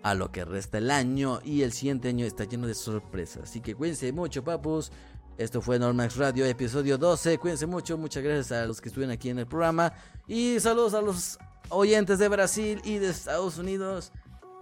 a 0.03 0.13
lo 0.13 0.31
que 0.31 0.45
resta 0.45 0.77
el 0.77 0.91
año 0.91 1.39
y 1.43 1.61
el 1.61 1.71
siguiente 1.71 2.09
año 2.09 2.25
está 2.25 2.45
lleno 2.45 2.67
de 2.67 2.73
sorpresas. 2.73 3.43
Así 3.43 3.61
que 3.61 3.75
cuídense 3.75 4.11
mucho, 4.11 4.43
papus. 4.43 4.91
Esto 5.37 5.61
fue 5.61 5.79
Normax 5.79 6.17
Radio, 6.17 6.45
episodio 6.45 6.97
12. 6.97 7.37
Cuídense 7.37 7.65
mucho, 7.65 7.97
muchas 7.97 8.23
gracias 8.23 8.51
a 8.51 8.65
los 8.65 8.81
que 8.81 8.89
estuvieron 8.89 9.13
aquí 9.13 9.29
en 9.29 9.39
el 9.39 9.47
programa. 9.47 9.93
Y 10.27 10.59
saludos 10.59 10.93
a 10.93 11.01
los 11.01 11.39
oyentes 11.69 12.19
de 12.19 12.27
Brasil 12.27 12.81
y 12.83 12.97
de 12.97 13.09
Estados 13.09 13.57
Unidos. 13.57 14.11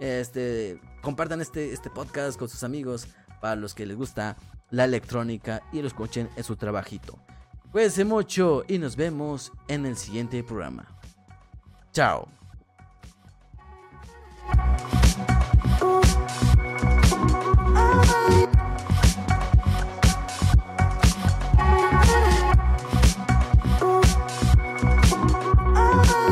Este, 0.00 0.80
compartan 1.02 1.40
este, 1.40 1.72
este 1.72 1.90
podcast 1.90 2.38
con 2.38 2.48
sus 2.48 2.62
amigos 2.62 3.06
para 3.40 3.56
los 3.56 3.74
que 3.74 3.84
les 3.84 3.96
gusta 3.96 4.36
la 4.70 4.84
electrónica 4.84 5.62
y 5.72 5.82
lo 5.82 5.88
escuchen 5.88 6.30
en 6.36 6.44
su 6.44 6.56
trabajito. 6.56 7.18
Cuídense 7.72 8.04
mucho 8.04 8.64
y 8.66 8.78
nos 8.78 8.96
vemos 8.96 9.52
en 9.68 9.86
el 9.86 9.96
siguiente 9.96 10.42
programa. 10.42 10.86
Chao. 11.92 12.28
Bye. 18.00 18.49